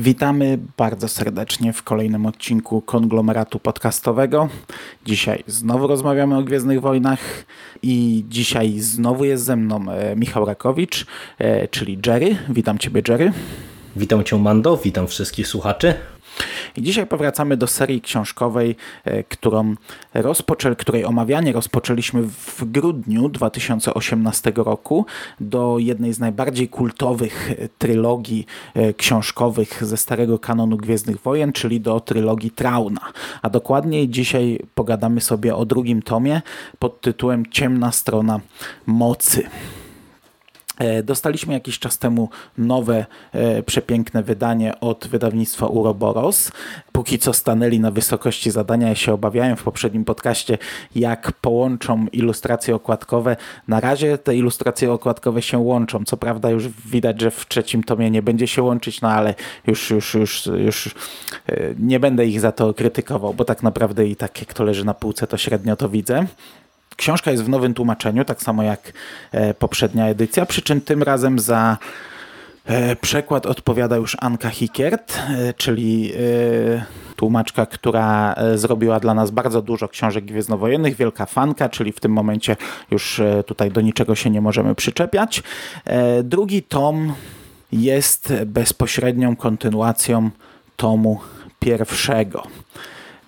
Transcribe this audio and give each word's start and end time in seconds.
Witamy 0.00 0.58
bardzo 0.76 1.08
serdecznie 1.08 1.72
w 1.72 1.82
kolejnym 1.82 2.26
odcinku 2.26 2.80
konglomeratu 2.80 3.58
podcastowego. 3.58 4.48
Dzisiaj 5.06 5.44
znowu 5.46 5.86
rozmawiamy 5.86 6.36
o 6.36 6.42
Gwiezdnych 6.42 6.80
Wojnach 6.80 7.20
i 7.82 8.24
dzisiaj 8.28 8.78
znowu 8.78 9.24
jest 9.24 9.44
ze 9.44 9.56
mną 9.56 9.84
e, 9.92 10.16
Michał 10.16 10.44
Rakowicz, 10.44 11.06
e, 11.38 11.68
czyli 11.68 11.98
Jerry. 12.06 12.36
Witam 12.48 12.78
Ciebie, 12.78 13.02
Jerry. 13.08 13.32
Witam 13.96 14.24
Cię, 14.24 14.38
Mando. 14.38 14.76
Witam 14.76 15.06
wszystkich 15.06 15.46
słuchaczy. 15.46 15.94
I 16.76 16.82
dzisiaj 16.82 17.06
powracamy 17.06 17.56
do 17.56 17.66
serii 17.66 18.00
książkowej, 18.00 18.76
e, 19.04 19.24
którą 19.24 19.74
rozpoczę, 20.14 20.76
której 20.76 21.04
omawianie 21.04 21.52
rozpoczęliśmy 21.52 22.22
w 22.22 22.64
grudniu 22.64 23.28
2018 23.28 24.52
roku 24.56 25.06
do 25.40 25.78
jednej 25.78 26.12
z 26.12 26.18
najbardziej 26.18 26.68
kultowych 26.68 27.50
e, 27.50 27.68
trylogii 27.68 28.46
e, 28.74 28.94
książkowych 28.94 29.86
ze 29.86 29.96
starego 29.96 30.38
kanonu 30.38 30.76
Gwiezdnych 30.76 31.20
Wojen, 31.20 31.52
czyli 31.52 31.80
do 31.80 32.00
trylogii 32.00 32.50
Trauna. 32.50 33.12
A 33.42 33.50
dokładniej 33.50 34.08
dzisiaj 34.08 34.58
pogadamy 34.74 35.20
sobie 35.20 35.56
o 35.56 35.66
drugim 35.66 36.02
tomie 36.02 36.42
pod 36.78 37.00
tytułem 37.00 37.46
Ciemna 37.46 37.92
strona 37.92 38.40
mocy. 38.86 39.48
E, 40.80 41.02
dostaliśmy 41.02 41.54
jakiś 41.54 41.78
czas 41.78 41.98
temu 41.98 42.28
nowe, 42.58 43.06
e, 43.32 43.62
przepiękne 43.62 44.22
wydanie 44.22 44.80
od 44.80 45.06
wydawnictwa 45.06 45.66
Uroboros. 45.66 46.52
Póki 46.92 47.18
co 47.18 47.32
stanęli 47.32 47.80
na 47.80 47.90
wysokości 47.90 48.50
zadania. 48.50 48.88
Ja 48.88 48.94
się 48.94 49.12
obawiałem 49.12 49.56
w 49.56 49.62
poprzednim 49.62 50.04
podcaście, 50.04 50.58
jak 50.94 51.32
połączą 51.32 52.06
ilustracje 52.12 52.74
okładkowe. 52.74 53.36
Na 53.68 53.80
razie 53.80 54.18
te 54.18 54.36
ilustracje 54.36 54.92
okładkowe 54.92 55.42
się 55.42 55.58
łączą. 55.58 56.04
Co 56.04 56.16
prawda 56.16 56.50
już 56.50 56.68
widać, 56.68 57.20
że 57.20 57.30
w 57.30 57.48
trzecim 57.48 57.84
tomie 57.84 58.10
nie 58.10 58.22
będzie 58.22 58.46
się 58.46 58.62
łączyć, 58.62 59.00
no 59.00 59.08
ale 59.08 59.34
już, 59.66 59.90
już, 59.90 60.14
już, 60.14 60.46
już 60.46 60.94
e, 61.46 61.74
nie 61.78 62.00
będę 62.00 62.26
ich 62.26 62.40
za 62.40 62.52
to 62.52 62.74
krytykował, 62.74 63.34
bo 63.34 63.44
tak 63.44 63.62
naprawdę 63.62 64.06
i 64.06 64.16
tak 64.16 64.40
jak 64.40 64.54
to 64.54 64.64
leży 64.64 64.84
na 64.84 64.94
półce, 64.94 65.26
to 65.26 65.36
średnio 65.36 65.76
to 65.76 65.88
widzę. 65.88 66.26
Książka 66.96 67.30
jest 67.30 67.44
w 67.44 67.48
nowym 67.48 67.74
tłumaczeniu, 67.74 68.24
tak 68.24 68.42
samo 68.42 68.62
jak 68.62 68.92
e, 69.32 69.54
poprzednia 69.54 70.06
edycja, 70.06 70.46
przy 70.46 70.62
czym 70.62 70.80
tym 70.80 71.02
razem 71.02 71.38
za 71.38 71.78
e, 72.64 72.96
przekład 72.96 73.46
odpowiada 73.46 73.96
już 73.96 74.16
Anka 74.20 74.50
Hikiert, 74.50 75.18
e, 75.18 75.54
czyli 75.54 76.12
tłumaczka, 77.16 77.66
która 77.66 78.34
zrobiła 78.54 79.00
dla 79.00 79.14
nas 79.14 79.30
bardzo 79.30 79.62
dużo 79.62 79.88
książek 79.88 80.24
gwiezdnowojennych, 80.24 80.96
wielka 80.96 81.26
fanka, 81.26 81.68
czyli 81.68 81.92
w 81.92 82.00
tym 82.00 82.12
momencie 82.12 82.56
już 82.90 83.20
tutaj 83.46 83.70
do 83.70 83.80
niczego 83.80 84.14
się 84.14 84.30
nie 84.30 84.40
możemy 84.40 84.74
przyczepiać. 84.74 85.42
Drugi 86.24 86.62
tom 86.62 87.14
jest 87.72 88.32
bezpośrednią 88.46 89.36
kontynuacją 89.36 90.30
tomu 90.76 91.20
pierwszego. 91.58 92.42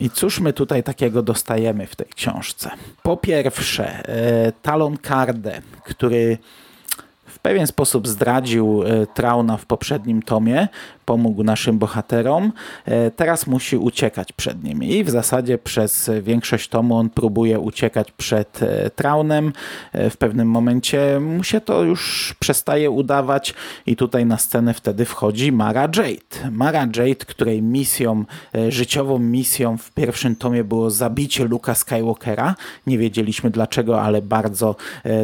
I 0.01 0.11
cóż 0.11 0.41
my 0.41 0.53
tutaj 0.53 0.83
takiego 0.83 1.23
dostajemy 1.23 1.87
w 1.87 1.97
tej 1.97 2.07
książce? 2.07 2.71
Po 3.03 3.17
pierwsze, 3.17 4.09
e, 4.09 4.53
Talon 4.63 4.97
Karde, 4.97 5.63
który 5.85 6.39
pewien 7.43 7.67
sposób 7.67 8.09
zdradził 8.09 8.83
e, 8.83 9.07
Trauna 9.07 9.57
w 9.57 9.67
poprzednim 9.67 10.23
tomie, 10.23 10.69
pomógł 11.05 11.45
naszym 11.45 11.79
bohaterom, 11.79 12.53
e, 12.85 13.11
teraz 13.11 13.47
musi 13.47 13.77
uciekać 13.77 14.33
przed 14.33 14.65
nimi. 14.65 14.97
I 14.97 15.05
w 15.05 15.11
zasadzie 15.11 15.59
przez 15.59 16.11
większość 16.23 16.69
tomu 16.69 16.97
on 16.97 17.11
próbuje 17.11 17.61
uciekać 17.61 18.13
przed 18.13 18.63
e, 18.63 18.91
Traunem. 18.91 19.53
W 19.95 20.17
pewnym 20.17 20.49
momencie 20.49 21.21
mu 21.21 21.45
się 21.45 21.61
to 21.61 21.83
już 21.83 22.35
przestaje 22.41 22.91
udawać 22.91 23.55
i 23.87 23.97
tutaj 23.97 24.27
na 24.27 24.39
scenę 24.39 24.75
wtedy 24.75 25.05
wchodzi 25.05 25.53
Mara 25.53 25.83
Jade. 25.83 26.51
Mara 26.51 26.81
Jade, 26.81 27.15
której 27.15 27.63
misją, 27.63 28.25
życiową 28.69 29.19
misją 29.19 29.79
w 29.79 29.91
pierwszym 29.91 30.37
tomie 30.37 30.65
było 30.65 30.91
zabicie 30.91 31.45
Luka 31.45 31.75
Skywalkera. 31.75 32.55
Nie 32.87 32.99
wiedzieliśmy 32.99 33.51
dlaczego, 33.51 34.03
ale 34.03 34.23
bardzo 34.23 34.77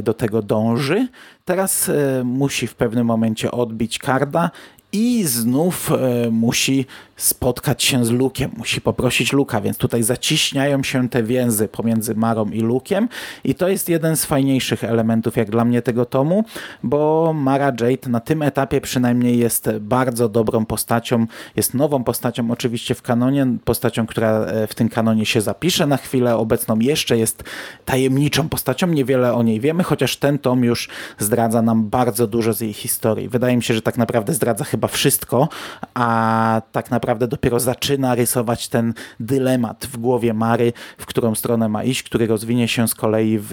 do 0.02 0.14
tego 0.14 0.42
dąży. 0.42 1.08
Teraz 1.48 1.90
musi 2.24 2.66
w 2.66 2.74
pewnym 2.74 3.06
momencie 3.06 3.50
odbić 3.50 3.98
Karda 3.98 4.50
i 4.92 5.24
znów 5.24 5.92
e, 5.92 6.30
musi 6.30 6.86
spotkać 7.18 7.82
się 7.82 8.04
z 8.04 8.10
Lukiem, 8.10 8.50
musi 8.56 8.80
poprosić 8.80 9.32
Luka, 9.32 9.60
więc 9.60 9.76
tutaj 9.76 10.02
zaciśniają 10.02 10.82
się 10.82 11.08
te 11.08 11.22
więzy 11.22 11.68
pomiędzy 11.68 12.14
Marą 12.14 12.46
i 12.46 12.60
Lukiem 12.60 13.08
i 13.44 13.54
to 13.54 13.68
jest 13.68 13.88
jeden 13.88 14.16
z 14.16 14.24
fajniejszych 14.24 14.84
elementów 14.84 15.36
jak 15.36 15.50
dla 15.50 15.64
mnie 15.64 15.82
tego 15.82 16.04
tomu, 16.04 16.44
bo 16.82 17.32
Mara 17.32 17.66
Jade 17.66 18.08
na 18.08 18.20
tym 18.20 18.42
etapie 18.42 18.80
przynajmniej 18.80 19.38
jest 19.38 19.70
bardzo 19.80 20.28
dobrą 20.28 20.66
postacią, 20.66 21.26
jest 21.56 21.74
nową 21.74 22.04
postacią 22.04 22.50
oczywiście 22.50 22.94
w 22.94 23.02
kanonie, 23.02 23.46
postacią, 23.64 24.06
która 24.06 24.30
e, 24.30 24.66
w 24.66 24.74
tym 24.74 24.88
kanonie 24.88 25.26
się 25.26 25.40
zapisze 25.40 25.86
na 25.86 25.96
chwilę 25.96 26.36
obecną, 26.36 26.78
jeszcze 26.78 27.18
jest 27.18 27.44
tajemniczą 27.84 28.48
postacią, 28.48 28.86
niewiele 28.86 29.34
o 29.34 29.42
niej 29.42 29.60
wiemy, 29.60 29.82
chociaż 29.82 30.16
ten 30.16 30.38
tom 30.38 30.64
już 30.64 30.88
zdradza 31.18 31.62
nam 31.62 31.88
bardzo 31.88 32.26
dużo 32.26 32.52
z 32.52 32.60
jej 32.60 32.72
historii. 32.72 33.28
Wydaje 33.28 33.56
mi 33.56 33.62
się, 33.62 33.74
że 33.74 33.82
tak 33.82 33.98
naprawdę 33.98 34.34
zdradza 34.34 34.64
chyba 34.64 34.77
wszystko, 34.86 35.48
a 35.94 36.62
tak 36.72 36.90
naprawdę 36.90 37.08
naprawdę 37.08 37.28
dopiero 37.28 37.60
zaczyna 37.60 38.14
rysować 38.14 38.68
ten 38.68 38.94
dylemat 39.20 39.86
w 39.92 39.96
głowie 39.96 40.34
Mary, 40.34 40.72
w 40.98 41.06
którą 41.06 41.34
stronę 41.34 41.68
ma 41.68 41.84
iść, 41.84 42.02
który 42.02 42.26
rozwinie 42.26 42.68
się 42.68 42.88
z 42.88 42.94
kolei 42.94 43.38
w 43.40 43.52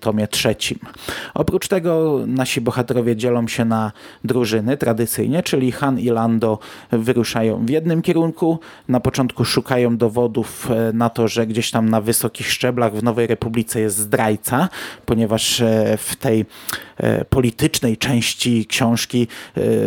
tomie 0.00 0.28
trzecim. 0.28 0.78
Oprócz 1.34 1.68
tego 1.68 2.20
nasi 2.26 2.60
bohaterowie 2.60 3.16
dzielą 3.16 3.48
się 3.48 3.64
na 3.64 3.92
drużyny 4.24 4.76
tradycyjnie, 4.76 5.42
czyli 5.42 5.72
Han 5.72 5.98
i 5.98 6.08
Lando 6.08 6.58
wyruszają 6.92 7.66
w 7.66 7.70
jednym 7.70 8.02
kierunku. 8.02 8.58
Na 8.88 9.00
początku 9.00 9.44
szukają 9.44 9.96
dowodów 9.96 10.70
e, 10.70 10.92
na 10.92 11.10
to, 11.10 11.28
że 11.28 11.46
gdzieś 11.46 11.70
tam 11.70 11.88
na 11.88 12.00
wysokich 12.00 12.50
szczeblach 12.50 12.92
w 12.94 13.02
Nowej 13.02 13.26
Republice 13.26 13.80
jest 13.80 13.96
zdrajca, 13.96 14.68
ponieważ 15.06 15.60
e, 15.60 15.96
w 15.96 16.16
tej 16.16 16.46
e, 16.96 17.24
politycznej 17.24 17.96
części 17.96 18.66
książki 18.66 19.28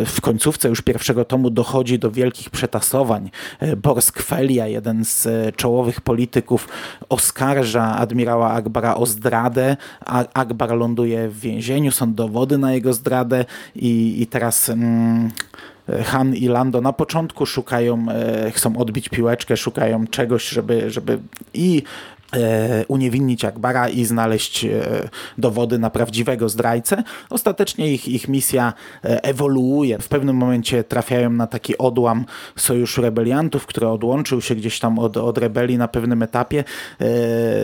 w 0.06 0.20
końcówce 0.20 0.68
już 0.68 0.79
pierwszego 0.82 1.24
tomu 1.24 1.50
dochodzi 1.50 1.98
do 1.98 2.10
wielkich 2.10 2.50
przetasowań 2.50 3.30
E, 3.58 3.76
Boris 3.76 4.12
Kwelia, 4.12 4.66
jeden 4.66 5.04
z 5.04 5.26
e, 5.26 5.52
czołowych 5.52 6.00
polityków, 6.00 6.68
oskarża 7.08 7.96
admirała 7.96 8.50
Akbara 8.50 8.94
o 8.94 9.06
zdradę. 9.06 9.76
Akbar 10.34 10.76
ląduje 10.76 11.28
w 11.28 11.40
więzieniu, 11.40 11.92
są 11.92 12.14
dowody 12.14 12.58
na 12.58 12.72
jego 12.72 12.92
zdradę 12.92 13.44
i, 13.76 14.22
i 14.22 14.26
teraz... 14.26 14.68
Mm, 14.68 15.30
Han 16.04 16.34
i 16.34 16.48
Lando 16.48 16.80
na 16.80 16.92
początku 16.92 17.46
szukają, 17.46 18.06
e, 18.10 18.50
chcą 18.50 18.76
odbić 18.76 19.08
piłeczkę, 19.08 19.56
szukają 19.56 20.06
czegoś, 20.06 20.48
żeby, 20.48 20.90
żeby 20.90 21.18
i 21.54 21.82
uniewinnić 22.88 23.44
Akbara 23.44 23.88
i 23.88 24.04
znaleźć 24.04 24.64
e, 24.64 24.68
dowody 25.38 25.78
na 25.78 25.90
prawdziwego 25.90 26.48
zdrajcę. 26.48 27.02
Ostatecznie 27.30 27.92
ich, 27.92 28.08
ich 28.08 28.28
misja 28.28 28.72
e, 29.04 29.24
ewoluuje. 29.24 29.98
W 29.98 30.08
pewnym 30.08 30.36
momencie 30.36 30.84
trafiają 30.84 31.30
na 31.30 31.46
taki 31.46 31.78
odłam 31.78 32.24
sojuszu 32.56 33.02
rebeliantów, 33.02 33.66
który 33.66 33.88
odłączył 33.88 34.40
się 34.40 34.54
gdzieś 34.54 34.78
tam 34.78 34.98
od, 34.98 35.16
od 35.16 35.38
rebelii 35.38 35.78
na 35.78 35.88
pewnym 35.88 36.22
etapie. 36.22 36.64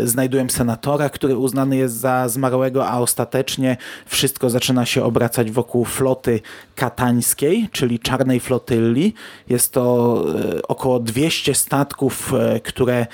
Znajdują 0.05 0.49
senatora, 0.49 1.09
który 1.09 1.37
uznany 1.37 1.77
jest 1.77 1.95
za 1.95 2.29
zmarłego, 2.29 2.89
a 2.89 2.99
ostatecznie 2.99 3.77
wszystko 4.07 4.51
zaczyna 4.51 4.87
się 4.87 5.05
obracać 5.05 5.51
wokół 5.51 5.85
floty 5.85 6.41
katańskiej, 6.75 7.69
czyli 7.73 7.99
czarnej 7.99 8.41
flotylli. 8.41 9.15
Jest 9.49 9.73
to 9.73 10.25
około 10.69 11.01
200 11.01 11.55
statków, 11.55 12.33
które 12.65 13.07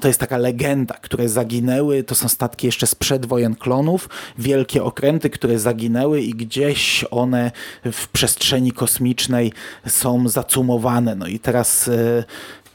to 0.00 0.08
jest 0.08 0.20
taka 0.20 0.36
legenda, 0.36 0.94
które 0.94 1.28
zaginęły, 1.28 2.04
to 2.04 2.14
są 2.14 2.28
statki 2.28 2.66
jeszcze 2.66 2.86
sprzed 2.86 3.26
wojen 3.26 3.54
klonów, 3.54 4.08
wielkie 4.38 4.84
okręty, 4.84 5.30
które 5.30 5.58
zaginęły 5.58 6.20
i 6.20 6.30
gdzieś 6.30 7.04
one 7.10 7.50
w 7.92 8.08
przestrzeni 8.08 8.72
kosmicznej 8.72 9.52
są 9.86 10.28
zacumowane. 10.28 11.14
No 11.14 11.26
i 11.26 11.38
teraz 11.38 11.90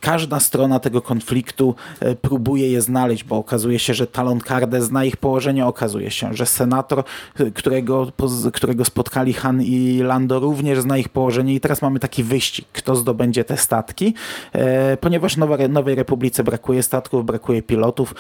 każda 0.02 0.40
strona 0.40 0.80
tego 0.80 1.02
konfliktu 1.02 1.76
e, 2.00 2.16
próbuje 2.16 2.72
je 2.72 2.82
znaleźć, 2.82 3.24
bo 3.24 3.38
okazuje 3.38 3.80
się, 3.80 3.94
że 3.94 4.08
Talon 4.08 4.40
Karde 4.40 4.82
zna 4.82 5.06
ich 5.06 5.18
położenie, 5.18 5.66
okazuje 5.66 6.12
się, 6.12 6.34
że 6.34 6.46
senator, 6.46 7.04
e, 7.40 7.52
którego, 7.52 8.12
którego 8.54 8.86
spotkali 8.86 9.34
Han 9.34 9.62
i 9.62 10.00
Lando 10.04 10.40
również 10.40 10.80
zna 10.80 10.98
ich 10.98 11.10
położenie. 11.10 11.54
I 11.54 11.60
teraz 11.60 11.82
mamy 11.82 12.00
taki 12.00 12.24
wyścig, 12.24 12.68
kto 12.74 12.96
zdobędzie 12.96 13.44
te 13.44 13.58
statki, 13.58 14.14
e, 14.54 14.98
ponieważ 14.98 15.38
Nowa, 15.38 15.58
Nowej 15.70 15.96
Republice 15.96 16.44
brakuje 16.44 16.84
statków, 16.84 17.26
brakuje 17.26 17.62
pilotów, 17.62 18.16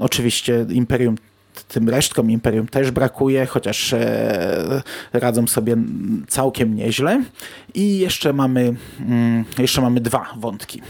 oczywiście 0.00 0.66
Imperium 0.70 1.16
tym 1.62 1.88
resztkom 1.88 2.30
Imperium 2.30 2.68
też 2.68 2.90
brakuje, 2.90 3.46
chociaż 3.46 3.92
e, 3.92 4.82
radzą 5.12 5.46
sobie 5.46 5.76
całkiem 6.28 6.74
nieźle. 6.74 7.22
I 7.74 7.98
jeszcze 7.98 8.32
mamy, 8.32 8.74
mm, 9.00 9.44
jeszcze 9.58 9.80
mamy 9.80 10.00
dwa 10.00 10.26
wątki. 10.36 10.82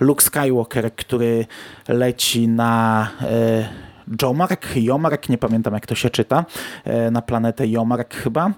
Luke 0.00 0.24
Skywalker, 0.24 0.94
który 0.94 1.46
leci 1.88 2.48
na 2.48 3.08
e, 3.22 3.85
Jomark, 4.22 4.76
Jomark, 4.76 5.28
nie 5.28 5.38
pamiętam 5.38 5.74
jak 5.74 5.86
to 5.86 5.94
się 5.94 6.10
czyta, 6.10 6.44
e, 6.84 7.10
na 7.10 7.22
planetę 7.22 7.68
Jomark 7.68 8.14
chyba, 8.14 8.50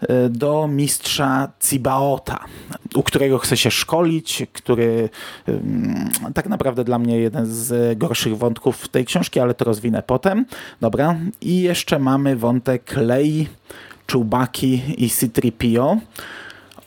e, 0.00 0.28
do 0.28 0.68
mistrza 0.68 1.48
Cibaota, 1.60 2.44
u 2.94 3.02
którego 3.02 3.38
chce 3.38 3.56
się 3.56 3.70
szkolić, 3.70 4.42
który 4.52 5.08
tak 6.34 6.46
naprawdę 6.46 6.84
dla 6.84 6.98
mnie 6.98 7.20
jeden 7.20 7.46
z 7.46 7.98
gorszych 7.98 8.38
wątków 8.38 8.88
tej 8.88 9.04
książki, 9.04 9.40
ale 9.40 9.54
to 9.54 9.64
rozwinę 9.64 10.02
potem. 10.02 10.46
Dobra, 10.80 11.16
i 11.40 11.60
jeszcze 11.60 11.98
mamy 11.98 12.36
wątek 12.36 12.96
Lei, 12.96 13.48
Czubaki 14.06 14.82
i 14.98 15.10
Citripio. 15.10 15.96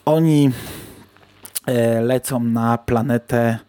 Oni 0.05 0.51
e, 1.65 2.01
lecą 2.01 2.39
na 2.39 2.77
planetę 2.77 3.59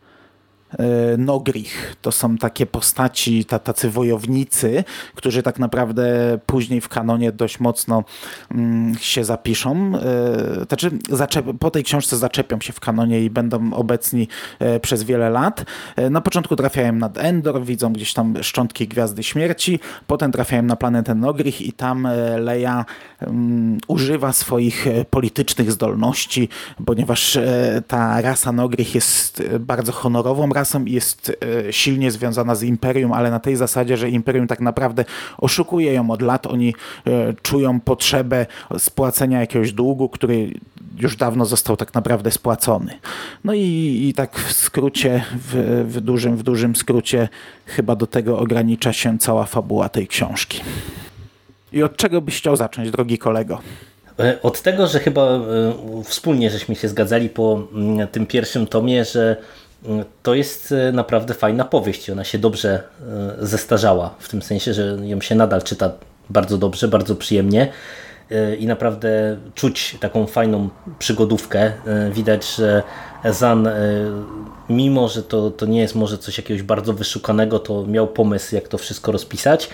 Nogrich. 1.19 1.97
To 2.03 2.13
są 2.13 2.37
takie 2.37 2.67
postaci, 2.67 3.45
tacy 3.45 3.91
wojownicy, 3.91 4.85
którzy 5.15 5.43
tak 5.43 5.59
naprawdę 5.59 6.39
później 6.47 6.81
w 6.81 6.89
kanonie 6.89 7.33
dość 7.33 7.61
mocno 7.61 8.05
mm, 8.51 8.95
się 8.99 9.25
zapiszą. 9.25 9.93
E, 9.97 11.15
znaczy, 11.17 11.43
po 11.61 11.71
tej 11.71 11.85
książce 11.85 12.17
zaczepią 12.17 12.61
się 12.61 12.73
w 12.73 12.81
kanonie 12.81 13.21
i 13.21 13.31
będą 13.31 13.73
obecni 13.73 14.29
e, 14.59 14.81
przez 14.81 15.03
wiele 15.03 15.31
lat. 15.31 15.65
Na 16.11 16.21
początku 16.21 16.57
trafiają 16.57 16.93
nad 16.93 17.19
Endor, 17.19 17.65
widzą 17.65 17.93
gdzieś 17.93 18.13
tam 18.13 18.43
szczątki 18.43 18.89
Gwiazdy 18.89 19.23
Śmierci, 19.23 19.81
potem 20.07 20.33
trafiają 20.33 20.63
na 20.63 20.77
planetę 20.77 21.15
Nogrich 21.15 21.63
i 21.63 21.73
tam 21.73 22.09
Leia 22.39 22.85
um, 23.27 23.79
używa 23.89 24.33
swoich 24.33 24.87
politycznych 25.11 25.73
zdolności, 25.73 26.49
ponieważ 26.87 27.39
ta 27.87 28.21
rasa 28.21 28.53
Nogrich 28.53 28.95
jest 28.95 29.43
bardzo 29.61 29.93
honorową 29.93 30.53
jest 30.87 31.33
e, 31.69 31.73
silnie 31.73 32.11
związana 32.11 32.55
z 32.55 32.63
Imperium, 32.63 33.13
ale 33.13 33.31
na 33.31 33.41
tej 33.41 33.57
zasadzie, 33.57 33.97
że 33.97 34.11
Imperium 34.11 34.47
tak 34.47 34.61
naprawdę 34.61 35.05
oszukuje 35.39 35.93
ją 35.93 36.11
od 36.11 36.23
lat. 36.23 36.47
Oni 36.47 36.75
e, 37.07 37.35
czują 37.43 37.81
potrzebę 37.81 38.47
spłacenia 38.79 39.41
jakiegoś 39.41 39.73
długu, 39.73 40.09
który 40.09 40.55
już 40.99 41.17
dawno 41.17 41.47
został 41.47 41.77
tak 41.77 41.95
naprawdę 41.95 42.31
spłacony. 42.31 42.99
No 43.45 43.55
i, 43.55 44.07
i 44.09 44.15
tak 44.15 44.39
w 44.39 44.53
skrócie, 44.53 45.25
w, 45.33 45.85
w, 45.89 46.01
dużym, 46.01 46.37
w 46.37 46.43
dużym 46.43 46.77
skrócie 46.77 47.29
chyba 47.67 47.97
do 47.97 48.07
tego 48.07 48.39
ogranicza 48.39 48.93
się 48.93 49.19
cała 49.19 49.47
fabuła 49.47 49.89
tej 49.89 50.09
książki. 50.09 50.61
I 51.73 51.83
od 51.83 51.97
czego 51.97 52.21
byś 52.21 52.39
chciał 52.39 52.57
zacząć, 52.57 52.91
drogi 52.91 53.19
kolego? 53.19 53.59
E, 54.19 54.43
od 54.43 54.63
tego, 54.63 54.87
że 54.87 55.01
chyba 55.01 55.41
wspólnie 56.05 56.51
żeśmy 56.51 56.75
się 56.75 56.89
zgadzali 56.89 57.29
po 57.29 57.63
mm, 57.75 58.09
tym 58.09 58.27
pierwszym 58.27 58.67
tomie, 58.67 59.05
że 59.05 59.37
to 60.23 60.35
jest 60.35 60.73
e, 60.73 60.93
naprawdę 60.93 61.35
fajna 61.35 61.65
powieść. 61.65 62.11
Ona 62.11 62.25
się 62.25 62.39
dobrze 62.39 62.83
e, 63.41 63.47
zestarzała, 63.47 64.15
w 64.19 64.29
tym 64.29 64.43
sensie, 64.43 64.75
że 64.75 64.99
ją 65.03 65.21
się 65.21 65.35
nadal 65.35 65.63
czyta 65.63 65.93
bardzo 66.31 66.59
dobrze, 66.59 66.89
bardzo 66.89 67.17
przyjemnie 67.17 67.73
e, 68.31 68.57
i 68.57 68.67
naprawdę 68.67 69.37
czuć 69.55 69.97
taką 70.01 70.27
fajną 70.27 70.69
przygodówkę. 70.99 71.73
Widać, 72.13 72.57
że 72.57 72.83
Zan, 73.25 73.69
mimo 74.69 75.09
że 75.09 75.23
to, 75.23 75.51
to 75.51 75.67
nie 75.67 75.81
jest 75.81 75.95
może 75.95 76.19
coś 76.19 76.39
jakiegoś 76.39 76.63
bardzo 76.63 76.93
wyszukanego, 76.93 77.59
to 77.59 77.87
miał 77.87 78.07
pomysł, 78.09 78.55
jak 78.55 78.69
to 78.69 78.79
wszystko 78.79 79.13
rozpisać. 79.13 79.69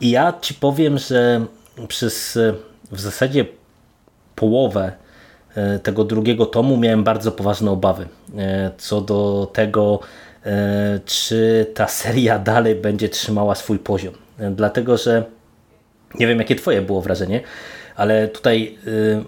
I 0.00 0.10
ja 0.10 0.32
ci 0.40 0.54
powiem, 0.54 0.98
że 0.98 1.44
przez 1.88 2.38
w 2.92 3.00
zasadzie 3.00 3.44
połowę 4.36 4.92
tego 5.82 6.04
drugiego 6.04 6.46
tomu 6.46 6.76
miałem 6.76 7.04
bardzo 7.04 7.32
poważne 7.32 7.70
obawy 7.70 8.08
e, 8.38 8.70
co 8.78 9.00
do 9.00 9.50
tego, 9.52 10.00
e, 10.46 11.00
czy 11.06 11.66
ta 11.74 11.88
seria 11.88 12.38
dalej 12.52 12.74
będzie 12.74 13.08
trzymała 13.08 13.54
swój 13.54 13.78
poziom. 13.78 14.14
Dlatego, 14.50 14.96
że 14.96 15.24
nie 16.14 16.26
wiem, 16.26 16.38
jakie 16.38 16.56
Twoje 16.56 16.82
było 16.82 17.02
wrażenie, 17.02 17.40
ale 17.96 18.28
tutaj 18.28 18.78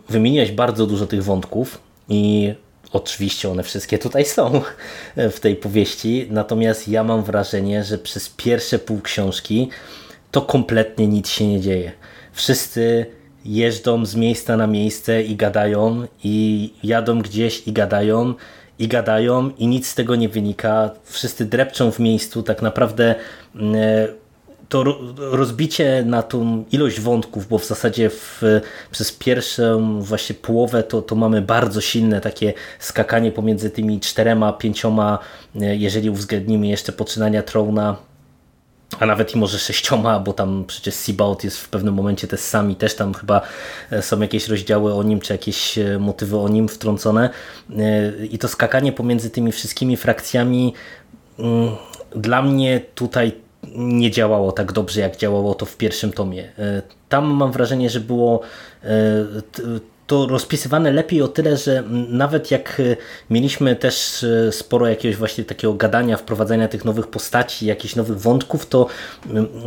wymieniłeś 0.09 0.53
bardzo 0.53 0.87
dużo 0.87 1.07
tych 1.07 1.25
wątków 1.25 1.81
i 2.09 2.55
oczywiście 2.93 3.51
one 3.51 3.63
wszystkie 3.63 3.99
tutaj 3.99 4.25
są 4.25 4.61
w 5.17 5.41
tej 5.41 5.57
powieści, 5.57 6.27
natomiast 6.31 6.89
ja 6.89 7.05
mam 7.05 7.23
wrażenie, 7.23 7.85
że 7.85 7.99
przez 7.99 8.29
pierwsze 8.29 8.79
pół 8.79 9.01
książki 9.01 9.69
to 10.31 10.43
kompletnie 10.43 11.07
nic 11.07 11.29
się 11.29 11.49
nie 11.49 11.61
dzieje. 11.61 11.93
Wszyscy 12.33 13.07
jeżdżą 13.45 14.07
z 14.07 14.15
miejsca 14.15 14.57
na 14.57 14.67
miejsce 14.67 15.23
i 15.23 15.37
gadają 15.37 16.07
i 16.25 16.71
jadą 16.83 17.19
gdzieś 17.19 17.69
i 17.69 17.73
gadają 17.73 18.35
i 18.79 18.89
gadają 18.89 19.51
i 19.59 19.67
nic 19.67 19.89
z 19.89 19.95
tego 19.95 20.17
nie 20.17 20.29
wynika. 20.29 20.91
Wszyscy 21.05 21.45
drepczą 21.45 21.91
w 21.91 21.99
miejscu. 21.99 22.43
Tak 22.43 22.63
naprawdę 22.63 23.15
mm, 23.55 23.75
to 24.69 24.85
rozbicie 25.17 26.03
na 26.07 26.23
tą 26.23 26.65
ilość 26.73 27.01
wątków, 27.01 27.49
bo 27.49 27.59
w 27.59 27.65
zasadzie 27.65 28.11
w, 28.11 28.43
przez 28.91 29.13
pierwszą 29.13 30.01
właśnie 30.03 30.35
połowę 30.35 30.83
to, 30.83 31.03
to 31.03 31.15
mamy 31.15 31.43
bardzo 31.43 31.81
silne 31.81 32.21
takie 32.21 32.53
skakanie 32.79 33.33
pomiędzy 33.33 33.71
tymi 33.71 34.01
czterema, 34.01 34.53
pięcioma, 34.53 35.19
e, 35.61 35.77
jeżeli 35.77 36.11
uwzględnimy 36.11 36.67
jeszcze 36.67 36.93
poczynania 36.93 37.43
Trona 37.43 37.97
a 39.01 39.07
nawet 39.07 39.35
i 39.35 39.39
może 39.39 39.59
sześcioma, 39.59 40.21
bo 40.21 40.33
tam 40.33 40.65
przecież 40.67 40.95
Seabout 40.95 41.45
jest 41.45 41.59
w 41.59 41.69
pewnym 41.69 41.95
momencie 41.95 42.29
też 42.29 42.41
sami, 42.41 42.77
też 42.77 42.95
tam 42.95 43.15
chyba 43.15 43.41
e, 43.91 44.03
są 44.03 44.21
jakieś 44.21 44.49
rozdziały 44.49 44.95
o 44.95 45.03
nim, 45.03 45.21
czy 45.21 45.33
jakieś 45.33 45.79
e, 45.79 45.99
motywy 45.99 46.39
o 46.39 46.49
nim 46.49 46.69
wtrącone 46.69 47.31
e, 47.79 48.27
i 48.27 48.39
to 48.39 48.49
skakanie 48.49 48.93
pomiędzy 48.93 49.31
tymi 49.31 49.53
wszystkimi 49.53 49.97
frakcjami 49.97 50.75
mm, 51.39 51.71
dla 52.17 52.43
mnie 52.43 52.81
tutaj 52.95 53.33
nie 53.77 54.11
działało 54.11 54.53
tak 54.53 54.73
dobrze, 54.73 55.01
jak 55.01 55.17
działało 55.17 55.55
to 55.55 55.67
w 55.67 55.77
pierwszym 55.77 56.13
tomie. 56.13 56.53
Tam 57.09 57.27
mam 57.27 57.53
wrażenie, 57.53 57.91
że 57.91 58.01
było 58.01 58.41
to 60.07 60.27
rozpisywane 60.27 60.93
lepiej 60.93 61.23
o 61.23 61.29
tyle, 61.29 61.57
że 61.57 61.83
nawet 62.09 62.51
jak 62.51 62.81
e, 62.81 62.97
mieliśmy 63.31 63.77
też 63.77 64.25
e, 64.25 64.53
sporo 64.53 64.87
jakiegoś 64.87 65.17
właśnie 65.17 65.45
takiego 65.45 65.75
gadania, 65.75 66.17
wprowadzania 66.17 66.69
tych 66.69 66.85
nowych 66.85 67.07
postaci, 67.07 67.67
jakichś 67.67 67.97
nowych 67.97 68.21
wątków, 68.21 68.67
to 68.67 68.87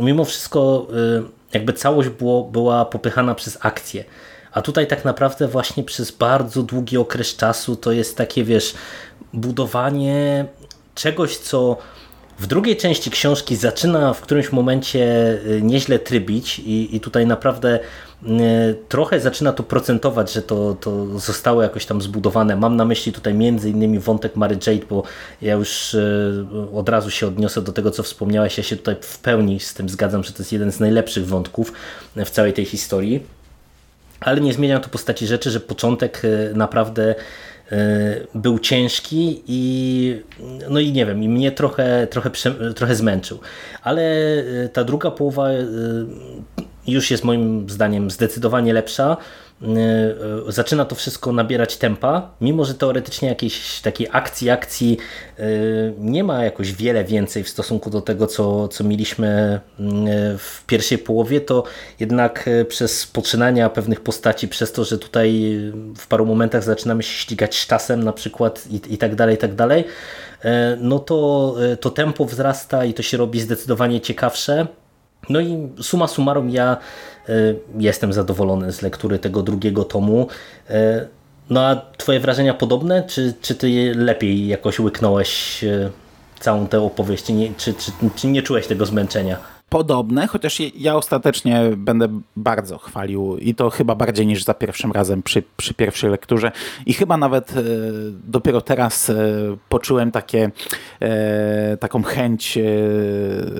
mimo 0.00 0.24
wszystko 0.24 0.86
e, 1.18 1.22
jakby 1.54 1.72
całość 1.72 2.08
było, 2.08 2.44
była 2.44 2.84
popychana 2.84 3.34
przez 3.34 3.58
akcję. 3.60 4.04
A 4.52 4.62
tutaj 4.62 4.86
tak 4.86 5.04
naprawdę 5.04 5.48
właśnie 5.48 5.82
przez 5.84 6.10
bardzo 6.10 6.62
długi 6.62 6.96
okres 6.96 7.36
czasu 7.36 7.76
to 7.76 7.92
jest 7.92 8.16
takie, 8.16 8.44
wiesz, 8.44 8.74
budowanie 9.32 10.44
czegoś, 10.94 11.36
co 11.36 11.76
w 12.38 12.46
drugiej 12.46 12.76
części 12.76 13.10
książki 13.10 13.56
zaczyna 13.56 14.14
w 14.14 14.20
którymś 14.20 14.52
momencie 14.52 15.38
nieźle 15.62 15.98
trybić 15.98 16.58
i, 16.58 16.96
i 16.96 17.00
tutaj 17.00 17.26
naprawdę 17.26 17.80
trochę 18.88 19.20
zaczyna 19.20 19.52
to 19.52 19.62
procentować, 19.62 20.32
że 20.32 20.42
to, 20.42 20.76
to 20.80 21.18
zostało 21.18 21.62
jakoś 21.62 21.86
tam 21.86 22.02
zbudowane. 22.02 22.56
Mam 22.56 22.76
na 22.76 22.84
myśli 22.84 23.12
tutaj 23.12 23.34
między 23.34 23.70
innymi 23.70 23.98
wątek 23.98 24.36
Mary 24.36 24.58
Jade, 24.66 24.86
bo 24.90 25.02
ja 25.42 25.54
już 25.54 25.94
e, 25.94 26.00
od 26.74 26.88
razu 26.88 27.10
się 27.10 27.26
odniosę 27.26 27.62
do 27.62 27.72
tego, 27.72 27.90
co 27.90 28.02
wspomniałeś. 28.02 28.58
Ja 28.58 28.64
się 28.64 28.76
tutaj 28.76 28.96
w 29.00 29.18
pełni 29.18 29.60
z 29.60 29.74
tym 29.74 29.88
zgadzam, 29.88 30.24
że 30.24 30.32
to 30.32 30.38
jest 30.38 30.52
jeden 30.52 30.72
z 30.72 30.80
najlepszych 30.80 31.26
wątków 31.26 31.72
w 32.16 32.30
całej 32.30 32.52
tej 32.52 32.64
historii. 32.64 33.22
Ale 34.20 34.40
nie 34.40 34.52
zmienia 34.52 34.80
to 34.80 34.88
postaci 34.88 35.26
rzeczy, 35.26 35.50
że 35.50 35.60
początek 35.60 36.22
e, 36.24 36.54
naprawdę 36.54 37.14
był 38.34 38.58
ciężki 38.58 39.42
i 39.46 40.22
no 40.70 40.80
i 40.80 40.92
nie 40.92 41.06
wiem, 41.06 41.22
i 41.22 41.28
mnie 41.28 41.52
trochę, 41.52 42.06
trochę, 42.06 42.30
trochę 42.76 42.94
zmęczył. 42.94 43.38
Ale 43.82 44.02
ta 44.72 44.84
druga 44.84 45.10
połowa 45.10 45.48
już 46.92 47.10
jest 47.10 47.24
moim 47.24 47.70
zdaniem 47.70 48.10
zdecydowanie 48.10 48.72
lepsza. 48.72 49.16
zaczyna 50.48 50.84
to 50.84 50.94
wszystko 50.94 51.32
nabierać 51.32 51.76
tempa, 51.76 52.30
mimo 52.40 52.64
że 52.64 52.74
teoretycznie 52.74 53.28
jakiejś 53.28 53.80
takiej 53.80 54.08
akcji, 54.12 54.50
akcji 54.50 54.98
nie 55.98 56.24
ma 56.24 56.44
jakoś 56.44 56.72
wiele 56.72 57.04
więcej 57.04 57.44
w 57.44 57.48
stosunku 57.48 57.90
do 57.90 58.00
tego, 58.00 58.26
co, 58.26 58.68
co 58.68 58.84
mieliśmy 58.84 59.60
w 60.38 60.62
pierwszej 60.66 60.98
połowie, 60.98 61.40
to 61.40 61.64
jednak 62.00 62.50
przez 62.68 63.06
poczynania 63.06 63.70
pewnych 63.70 64.00
postaci, 64.00 64.48
przez 64.48 64.72
to, 64.72 64.84
że 64.84 64.98
tutaj 64.98 65.56
w 65.96 66.06
paru 66.06 66.26
momentach 66.26 66.64
zaczynamy 66.64 67.02
się 67.02 67.12
ścigać 67.12 67.56
sztasem 67.56 68.04
na 68.04 68.12
przykład 68.12 68.64
i, 68.70 68.94
i 68.94 68.98
tak 68.98 69.14
dalej, 69.14 69.34
i 69.34 69.38
tak 69.38 69.54
dalej, 69.54 69.84
no 70.80 70.98
to 70.98 71.54
to 71.80 71.90
tempo 71.90 72.24
wzrasta 72.24 72.84
i 72.84 72.94
to 72.94 73.02
się 73.02 73.16
robi 73.16 73.40
zdecydowanie 73.40 74.00
ciekawsze. 74.00 74.66
No 75.28 75.40
i 75.40 75.68
suma 75.82 76.08
summarum 76.08 76.50
ja 76.50 76.76
y, 77.28 77.58
jestem 77.78 78.12
zadowolony 78.12 78.72
z 78.72 78.82
lektury 78.82 79.18
tego 79.18 79.42
drugiego 79.42 79.84
tomu. 79.84 80.26
Y, 80.70 80.74
no 81.50 81.66
a 81.66 81.76
twoje 81.96 82.20
wrażenia 82.20 82.54
podobne? 82.54 83.02
Czy, 83.02 83.34
czy 83.40 83.54
ty 83.54 83.92
lepiej 83.96 84.48
jakoś 84.48 84.80
łyknąłeś 84.80 85.64
y, 85.64 85.90
całą 86.40 86.66
tę 86.66 86.80
opowieść? 86.80 87.28
Nie, 87.28 87.54
czy, 87.54 87.74
czy, 87.74 87.92
czy 88.16 88.26
nie 88.26 88.42
czułeś 88.42 88.66
tego 88.66 88.86
zmęczenia? 88.86 89.38
podobne, 89.68 90.26
chociaż 90.26 90.60
ja 90.74 90.96
ostatecznie 90.96 91.62
będę 91.76 92.20
bardzo 92.36 92.78
chwalił 92.78 93.38
i 93.38 93.54
to 93.54 93.70
chyba 93.70 93.94
bardziej 93.94 94.26
niż 94.26 94.44
za 94.44 94.54
pierwszym 94.54 94.92
razem 94.92 95.22
przy, 95.22 95.42
przy 95.56 95.74
pierwszej 95.74 96.10
lekturze 96.10 96.52
i 96.86 96.94
chyba 96.94 97.16
nawet 97.16 97.50
e, 97.50 97.62
dopiero 98.24 98.60
teraz 98.60 99.10
e, 99.10 99.16
poczułem 99.68 100.10
takie, 100.10 100.50
e, 101.00 101.76
taką 101.76 102.02
chęć 102.02 102.58
e, 102.58 102.62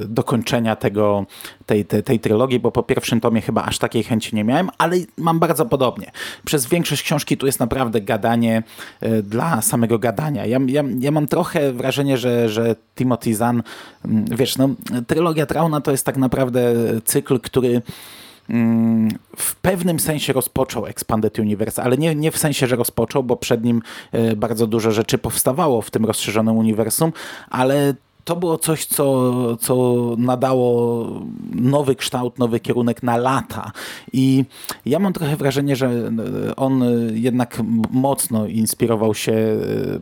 dokończenia 0.05 0.77
tego, 0.77 1.27
tej, 1.69 1.85
tej, 1.85 2.03
tej 2.03 2.21
trylogii, 2.21 2.61
bo 2.61 2.73
po 2.73 2.83
pierwszym 2.83 3.21
tomie 3.21 3.41
chyba 3.41 3.65
aż 3.65 3.79
takiej 3.79 4.05
chęci 4.05 4.37
nie 4.37 4.45
miałem, 4.45 4.71
ale 4.79 4.97
mam 5.17 5.39
bardzo 5.39 5.67
podobnie. 5.67 6.11
Przez 6.45 6.67
większość 6.67 7.03
książki 7.03 7.37
tu 7.37 7.47
jest 7.47 7.61
naprawdę 7.61 8.01
gadanie 8.01 8.63
e, 9.01 9.23
dla 9.23 9.63
samego 9.63 9.99
gadania. 9.99 10.47
Ja, 10.47 10.59
ja, 10.67 10.85
ja 10.99 11.11
mam 11.11 11.27
trochę 11.27 11.73
wrażenie, 11.73 12.19
że, 12.19 12.49
że 12.49 12.77
Timothy 12.95 13.35
Zahn, 13.35 13.63
mm, 14.05 14.25
wiesz, 14.25 14.59
no, 14.59 14.69
trylogia 15.07 15.47
Trauna 15.47 15.81
to 15.81 15.91
jest 15.91 16.07
tak 16.07 16.17
naprawdę 16.17 16.75
cykl, 17.05 17.41
który 17.41 17.83
mm, 18.51 19.09
w 19.37 19.57
pewnym 19.57 20.01
sensie 20.01 20.33
rozpoczął 20.33 20.87
Expanded 20.87 21.39
Universe, 21.39 21.83
ale 21.83 21.97
nie, 21.97 22.15
nie 22.15 22.31
w 22.31 22.39
sensie, 22.39 22.67
że 22.67 22.77
rozpoczął, 22.77 23.23
bo 23.23 23.37
przed 23.37 23.65
nim 23.65 23.83
e, 24.13 24.37
bardzo 24.37 24.67
dużo 24.67 24.91
rzeczy 24.91 25.19
powstawało 25.19 25.83
w 25.83 25.91
tym 25.91 26.05
rozszerzonym 26.05 26.57
uniwersum, 26.57 27.13
ale 27.51 27.95
to 28.29 28.37
było 28.37 28.59
coś, 28.59 28.87
co, 28.87 29.57
co 29.57 29.99
nadało 30.19 31.07
nowy 31.55 31.97
kształt, 31.97 32.39
nowy 32.39 32.61
kierunek 32.61 33.03
na 33.03 33.17
lata. 33.17 33.73
I 34.13 34.45
ja 34.87 34.99
mam 34.99 35.13
trochę 35.13 35.37
wrażenie, 35.37 35.77
że 35.77 36.11
on 36.57 36.85
jednak 37.15 37.61
mocno 37.91 38.47
inspirował 38.47 39.15
się 39.15 39.33
e, 39.33 39.59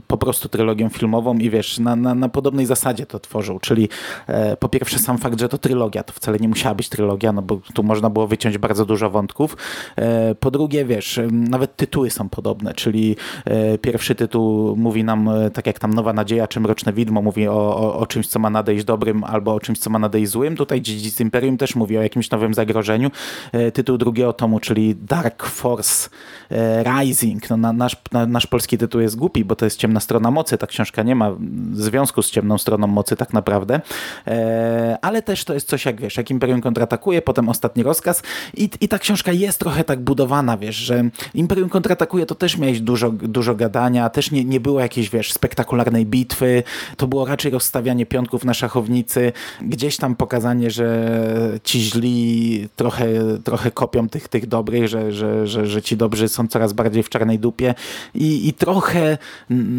po 0.07 0.17
prostu 0.17 0.49
trylogią 0.49 0.89
filmową 0.89 1.39
i 1.39 1.51
wiesz, 1.51 1.79
na, 1.79 1.97
na, 1.97 2.15
na 2.15 2.29
podobnej 2.29 2.67
zasadzie 2.67 3.07
to 3.07 3.19
tworzył. 3.19 3.59
Czyli 3.59 3.89
e, 4.27 4.57
po 4.57 4.69
pierwsze 4.69 4.99
sam 4.99 5.19
fakt, 5.19 5.41
że 5.41 5.49
to 5.49 5.59
trylogia, 5.59 6.03
to 6.03 6.13
wcale 6.13 6.39
nie 6.39 6.49
musiała 6.49 6.75
być 6.75 6.89
trylogia, 6.89 7.33
no 7.33 7.43
bo 7.43 7.61
tu 7.75 7.83
można 7.83 8.11
było 8.11 8.27
wyciąć 8.27 8.59
bardzo 8.59 8.87
dużo 8.87 9.11
wątków. 9.11 9.57
E, 9.97 10.35
po 10.35 10.51
drugie, 10.51 10.85
wiesz, 10.85 11.21
nawet 11.33 11.77
tytuły 11.77 12.11
są 12.11 12.29
podobne, 12.29 12.75
czyli 12.75 13.17
e, 13.45 13.79
pierwszy 13.79 14.15
tytuł 14.15 14.77
mówi 14.77 15.05
nam, 15.05 15.29
e, 15.29 15.51
tak 15.51 15.67
jak 15.67 15.79
tam 15.79 15.95
Nowa 15.95 16.13
Nadzieja 16.13 16.47
czy 16.47 16.61
Mroczne 16.61 16.93
Widmo, 16.93 17.23
mówi 17.23 17.49
o, 17.49 17.77
o, 17.77 17.99
o 17.99 18.07
czymś, 18.17 18.27
co 18.27 18.39
ma 18.39 18.51
nadejść 18.51 18.85
dobrym, 18.85 19.25
albo 19.25 19.55
o 19.55 19.61
czymś, 19.61 19.79
co 19.79 19.91
ma 19.91 19.99
nadejść 19.99 20.31
złym. 20.31 20.57
Tutaj 20.57 20.81
Dziedzic 20.81 21.21
Imperium 21.21 21.57
też 21.57 21.75
mówi 21.75 21.99
o 21.99 22.03
jakimś 22.03 22.31
nowym 22.31 22.55
zagrożeniu. 22.55 23.11
E, 23.53 23.73
tytuł 23.73 23.99
drugiego 23.99 24.33
tomu, 24.33 24.61
czyli 24.61 24.95
Dark 24.95 25.47
Force 25.47 26.09
e, 26.51 26.85
Rising. 26.85 27.51
No, 27.51 27.73
nasz, 27.73 27.97
nasz 28.29 28.47
polski 28.47 28.79
tytuł 28.79 29.01
jest 29.01 29.17
głupi, 29.17 29.45
bo 29.45 29.57
to 29.57 29.65
jest 29.65 29.79
Ciemna 29.79 30.01
Strona 30.01 30.31
Mocy. 30.31 30.59
Ta 30.59 30.67
książka 30.67 31.03
nie 31.03 31.15
ma 31.15 31.31
związku 31.73 32.23
z 32.23 32.31
Ciemną 32.31 32.59
Stroną 32.59 32.87
Mocy 32.87 33.17
tak 33.17 33.33
naprawdę. 33.33 33.81
E, 34.27 34.99
ale 35.03 35.23
też 35.23 35.45
to 35.45 35.55
jest 35.55 35.69
coś 35.69 35.85
jak, 35.85 36.01
wiesz, 36.01 36.17
jak 36.17 36.31
Imperium 36.31 36.61
kontratakuje, 36.61 37.23
potem 37.23 37.49
Ostatni 37.49 37.83
Rozkaz 37.83 38.23
i, 38.57 38.71
i 38.81 38.89
ta 38.89 38.99
książka 38.99 39.33
jest 39.33 39.59
trochę 39.59 39.85
tak 39.85 40.01
budowana, 40.01 40.57
wiesz, 40.57 40.77
że 40.77 41.05
Imperium 41.35 41.69
kontratakuje 41.69 42.27
to 42.27 42.35
też 42.35 42.59
miałeś 42.59 42.81
dużo, 42.81 43.11
dużo 43.11 43.55
gadania, 43.55 44.11
też 44.11 44.31
nie, 44.31 44.45
nie 44.45 44.61
było 44.61 44.81
jakiejś, 44.81 45.11
wiesz, 45.11 45.33
spektakularnej 45.33 46.07
bitwy, 46.07 46.63
to 46.97 47.07
było 47.07 47.27
raczej 47.27 47.53
rozstawianie 47.53 47.96
piątków 48.05 48.45
na 48.45 48.55
szachownicy, 48.55 49.33
gdzieś 49.63 49.97
tam 49.97 50.17
pokazanie, 50.17 50.71
że 50.71 51.19
ci 51.65 51.81
źli 51.81 52.69
trochę, 52.77 53.07
trochę 53.45 53.71
kopią 53.71 54.09
tych, 54.09 54.29
tych 54.29 54.47
dobrych, 54.47 54.89
że, 54.89 55.13
że, 55.13 55.47
że, 55.47 55.67
że 55.67 55.83
ci 55.83 55.97
dobrzy 55.97 56.29
są 56.29 56.49
coraz 56.49 56.73
bardziej 56.73 57.03
w 57.03 57.09
czarnej 57.09 57.39
dupie 57.39 57.75
i, 58.15 58.49
i 58.49 58.53
trochę 58.53 59.19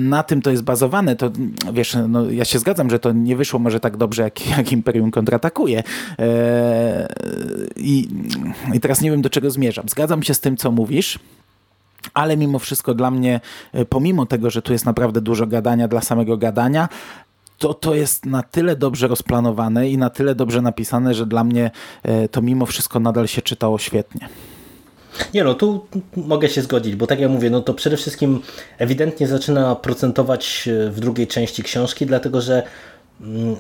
na 0.10 0.24
tym 0.24 0.42
to 0.42 0.52
jest 0.52 0.64
bazowane. 0.64 1.16
To 1.16 1.32
wiesz, 1.74 1.98
no, 2.10 2.32
ja 2.32 2.46
się 2.46 2.60
zgadzam, 2.60 2.90
że 2.90 3.00
to 3.00 3.12
nie 3.12 3.36
wyszło 3.36 3.60
może 3.60 3.80
tak 3.80 3.98
dobrze, 3.98 4.24
jak, 4.24 4.48
jak 4.58 4.72
Imperium 4.72 5.12
kontratakuje. 5.12 5.84
Eee, 6.18 7.08
i, 7.76 8.08
I 8.74 8.80
teraz 8.80 9.02
nie 9.02 9.12
wiem, 9.12 9.22
do 9.22 9.30
czego 9.30 9.52
zmierzam. 9.52 9.90
Zgadzam 9.90 10.24
się 10.24 10.34
z 10.34 10.40
tym, 10.40 10.58
co 10.58 10.72
mówisz, 10.72 11.20
ale 12.14 12.38
mimo 12.38 12.60
wszystko 12.60 12.94
dla 12.94 13.12
mnie, 13.12 13.40
pomimo 13.90 14.26
tego, 14.26 14.50
że 14.50 14.62
tu 14.62 14.74
jest 14.74 14.86
naprawdę 14.86 15.22
dużo 15.22 15.48
gadania 15.48 15.88
dla 15.88 16.02
samego 16.02 16.38
gadania, 16.38 16.90
to, 17.58 17.74
to 17.74 17.96
jest 17.96 18.26
na 18.26 18.44
tyle 18.44 18.76
dobrze 18.76 19.08
rozplanowane 19.08 19.90
i 19.90 19.98
na 19.98 20.10
tyle 20.10 20.36
dobrze 20.36 20.62
napisane, 20.62 21.14
że 21.14 21.26
dla 21.26 21.44
mnie 21.44 21.72
e, 22.04 22.30
to 22.30 22.42
mimo 22.42 22.66
wszystko 22.66 23.00
nadal 23.00 23.28
się 23.28 23.42
czytało 23.42 23.78
świetnie. 23.78 24.30
Nie 25.34 25.44
no, 25.44 25.54
tu 25.54 25.86
mogę 26.16 26.50
się 26.50 26.62
zgodzić, 26.62 26.96
bo 26.96 27.08
tak 27.08 27.20
jak 27.20 27.32
mówię, 27.32 27.50
no 27.50 27.62
to 27.62 27.74
przede 27.74 27.98
wszystkim 27.98 28.42
ewidentnie 28.78 29.28
zaczyna 29.28 29.76
procentować 29.76 30.68
e, 30.68 30.90
w 30.90 31.00
drugiej 31.00 31.28
części 31.28 31.64
książki, 31.64 32.06
dlatego 32.06 32.42
że 32.42 32.64
mm, 33.22 33.54
e, 33.54 33.58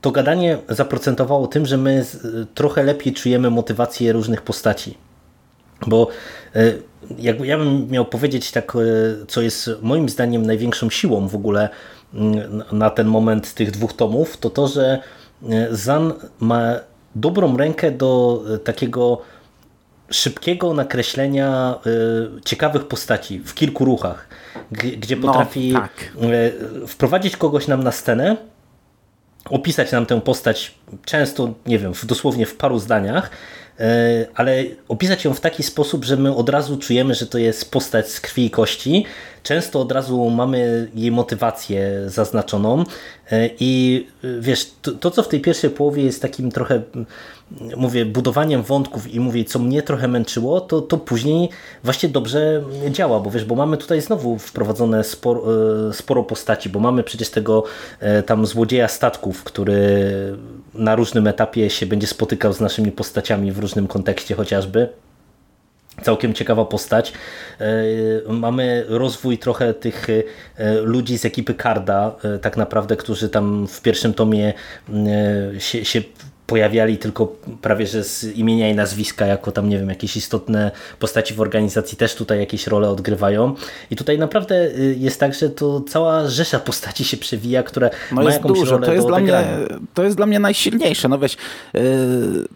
to 0.00 0.10
gadanie 0.10 0.58
zaprocentowało 0.68 1.46
tym, 1.46 1.66
że 1.66 1.76
my 1.76 2.06
trochę 2.54 2.82
lepiej 2.82 3.12
czujemy 3.12 3.50
motywację 3.50 4.12
różnych 4.12 4.42
postaci. 4.42 4.98
Bo 5.86 6.08
jakby 7.18 7.46
ja 7.46 7.58
bym 7.58 7.88
miał 7.90 8.04
powiedzieć 8.04 8.50
tak, 8.50 8.72
co 9.28 9.42
jest 9.42 9.70
moim 9.82 10.08
zdaniem 10.08 10.46
największą 10.46 10.90
siłą 10.90 11.28
w 11.28 11.34
ogóle 11.34 11.68
na 12.72 12.90
ten 12.90 13.06
moment 13.06 13.54
tych 13.54 13.70
dwóch 13.70 13.92
tomów, 13.92 14.36
to 14.36 14.50
to, 14.50 14.68
że 14.68 15.02
e, 15.50 15.68
Zan 15.70 16.12
ma 16.40 16.74
dobrą 17.14 17.56
rękę 17.56 17.90
do 17.90 18.42
e, 18.54 18.58
takiego 18.58 19.22
szybkiego 20.10 20.74
nakreślenia 20.74 21.74
e, 21.86 22.40
ciekawych 22.44 22.84
postaci 22.86 23.38
w 23.38 23.54
kilku 23.54 23.84
ruchach, 23.84 24.28
gdzie 24.72 25.16
no, 25.16 25.22
potrafi 25.22 25.72
no, 25.72 25.80
tak. 25.80 26.12
wprowadzić 26.88 27.36
kogoś 27.36 27.68
nam 27.68 27.82
na 27.82 27.92
scenę, 27.92 28.36
opisać 29.50 29.92
nam 29.92 30.06
tę 30.06 30.20
postać 30.20 30.74
często, 31.04 31.54
nie 31.66 31.78
wiem, 31.78 31.92
dosłownie 32.04 32.46
w 32.46 32.56
paru 32.56 32.78
zdaniach, 32.78 33.30
ale 34.34 34.64
opisać 34.88 35.24
ją 35.24 35.34
w 35.34 35.40
taki 35.40 35.62
sposób, 35.62 36.04
że 36.04 36.16
my 36.16 36.34
od 36.34 36.48
razu 36.48 36.76
czujemy, 36.76 37.14
że 37.14 37.26
to 37.26 37.38
jest 37.38 37.70
postać 37.70 38.08
z 38.10 38.20
krwi 38.20 38.46
i 38.46 38.50
kości. 38.50 39.04
Często 39.42 39.80
od 39.80 39.92
razu 39.92 40.30
mamy 40.30 40.88
jej 40.94 41.10
motywację 41.10 41.90
zaznaczoną 42.06 42.84
e, 43.30 43.50
i 43.60 44.06
e, 44.24 44.40
wiesz, 44.40 44.70
to, 44.82 44.92
to 44.92 45.10
co 45.10 45.22
w 45.22 45.28
tej 45.28 45.40
pierwszej 45.40 45.70
połowie 45.70 46.02
jest 46.02 46.22
takim 46.22 46.50
trochę 46.50 46.82
mówię, 47.76 48.06
budowaniem 48.06 48.62
wątków 48.62 49.14
i 49.14 49.20
mówię, 49.20 49.44
co 49.44 49.58
mnie 49.58 49.82
trochę 49.82 50.08
męczyło, 50.08 50.60
to, 50.60 50.80
to 50.80 50.98
później 50.98 51.48
właśnie 51.84 52.08
dobrze 52.08 52.62
działa, 52.90 53.20
bo 53.20 53.30
wiesz, 53.30 53.44
bo 53.44 53.54
mamy 53.54 53.76
tutaj 53.76 54.00
znowu 54.00 54.38
wprowadzone 54.38 55.04
sporo, 55.04 55.42
sporo 55.92 56.22
postaci, 56.22 56.68
bo 56.68 56.80
mamy 56.80 57.02
przecież 57.02 57.30
tego 57.30 57.64
tam 58.26 58.46
złodzieja 58.46 58.88
statków, 58.88 59.44
który 59.44 60.02
na 60.74 60.96
różnym 60.96 61.26
etapie 61.26 61.70
się 61.70 61.86
będzie 61.86 62.06
spotykał 62.06 62.52
z 62.52 62.60
naszymi 62.60 62.92
postaciami 62.92 63.52
w 63.52 63.58
różnym 63.58 63.88
kontekście 63.88 64.34
chociażby. 64.34 64.88
Całkiem 66.02 66.34
ciekawa 66.34 66.64
postać. 66.64 67.12
E, 67.60 68.32
mamy 68.32 68.84
rozwój 68.88 69.38
trochę 69.38 69.74
tych 69.74 70.06
e, 70.10 70.22
ludzi 70.80 71.18
z 71.18 71.24
ekipy 71.24 71.54
Karda, 71.54 72.16
e, 72.24 72.38
tak 72.38 72.56
naprawdę, 72.56 72.96
którzy 72.96 73.28
tam 73.28 73.68
w 73.68 73.82
pierwszym 73.82 74.14
tomie 74.14 74.52
się, 75.58 75.84
się 75.84 76.02
pojawiali 76.52 76.98
tylko 76.98 77.36
prawie 77.62 77.86
że 77.86 78.04
z 78.04 78.24
imienia 78.24 78.70
i 78.70 78.74
nazwiska, 78.74 79.26
jako 79.26 79.52
tam, 79.52 79.68
nie 79.68 79.78
wiem, 79.78 79.88
jakieś 79.88 80.16
istotne 80.16 80.70
postaci 80.98 81.34
w 81.34 81.40
organizacji 81.40 81.98
też 81.98 82.14
tutaj 82.14 82.38
jakieś 82.38 82.66
role 82.66 82.90
odgrywają. 82.90 83.54
I 83.90 83.96
tutaj 83.96 84.18
naprawdę 84.18 84.54
y, 84.54 84.96
jest 84.98 85.20
tak, 85.20 85.34
że 85.34 85.50
to 85.50 85.80
cała 85.80 86.28
rzesza 86.28 86.58
postaci 86.58 87.04
się 87.04 87.16
przewija, 87.16 87.62
które 87.62 87.90
no 88.12 88.22
ma 88.22 88.32
jakąś 88.32 88.58
dużo. 88.58 88.72
rolę 88.72 88.86
to 88.86 88.92
jest 88.92 89.06
do 89.06 89.08
dla 89.08 89.20
mnie, 89.20 89.44
To 89.94 90.02
jest 90.02 90.16
dla 90.16 90.26
mnie 90.26 90.38
najsilniejsze. 90.38 91.08
No 91.08 91.18
weź, 91.18 91.36
yy, 91.74 91.80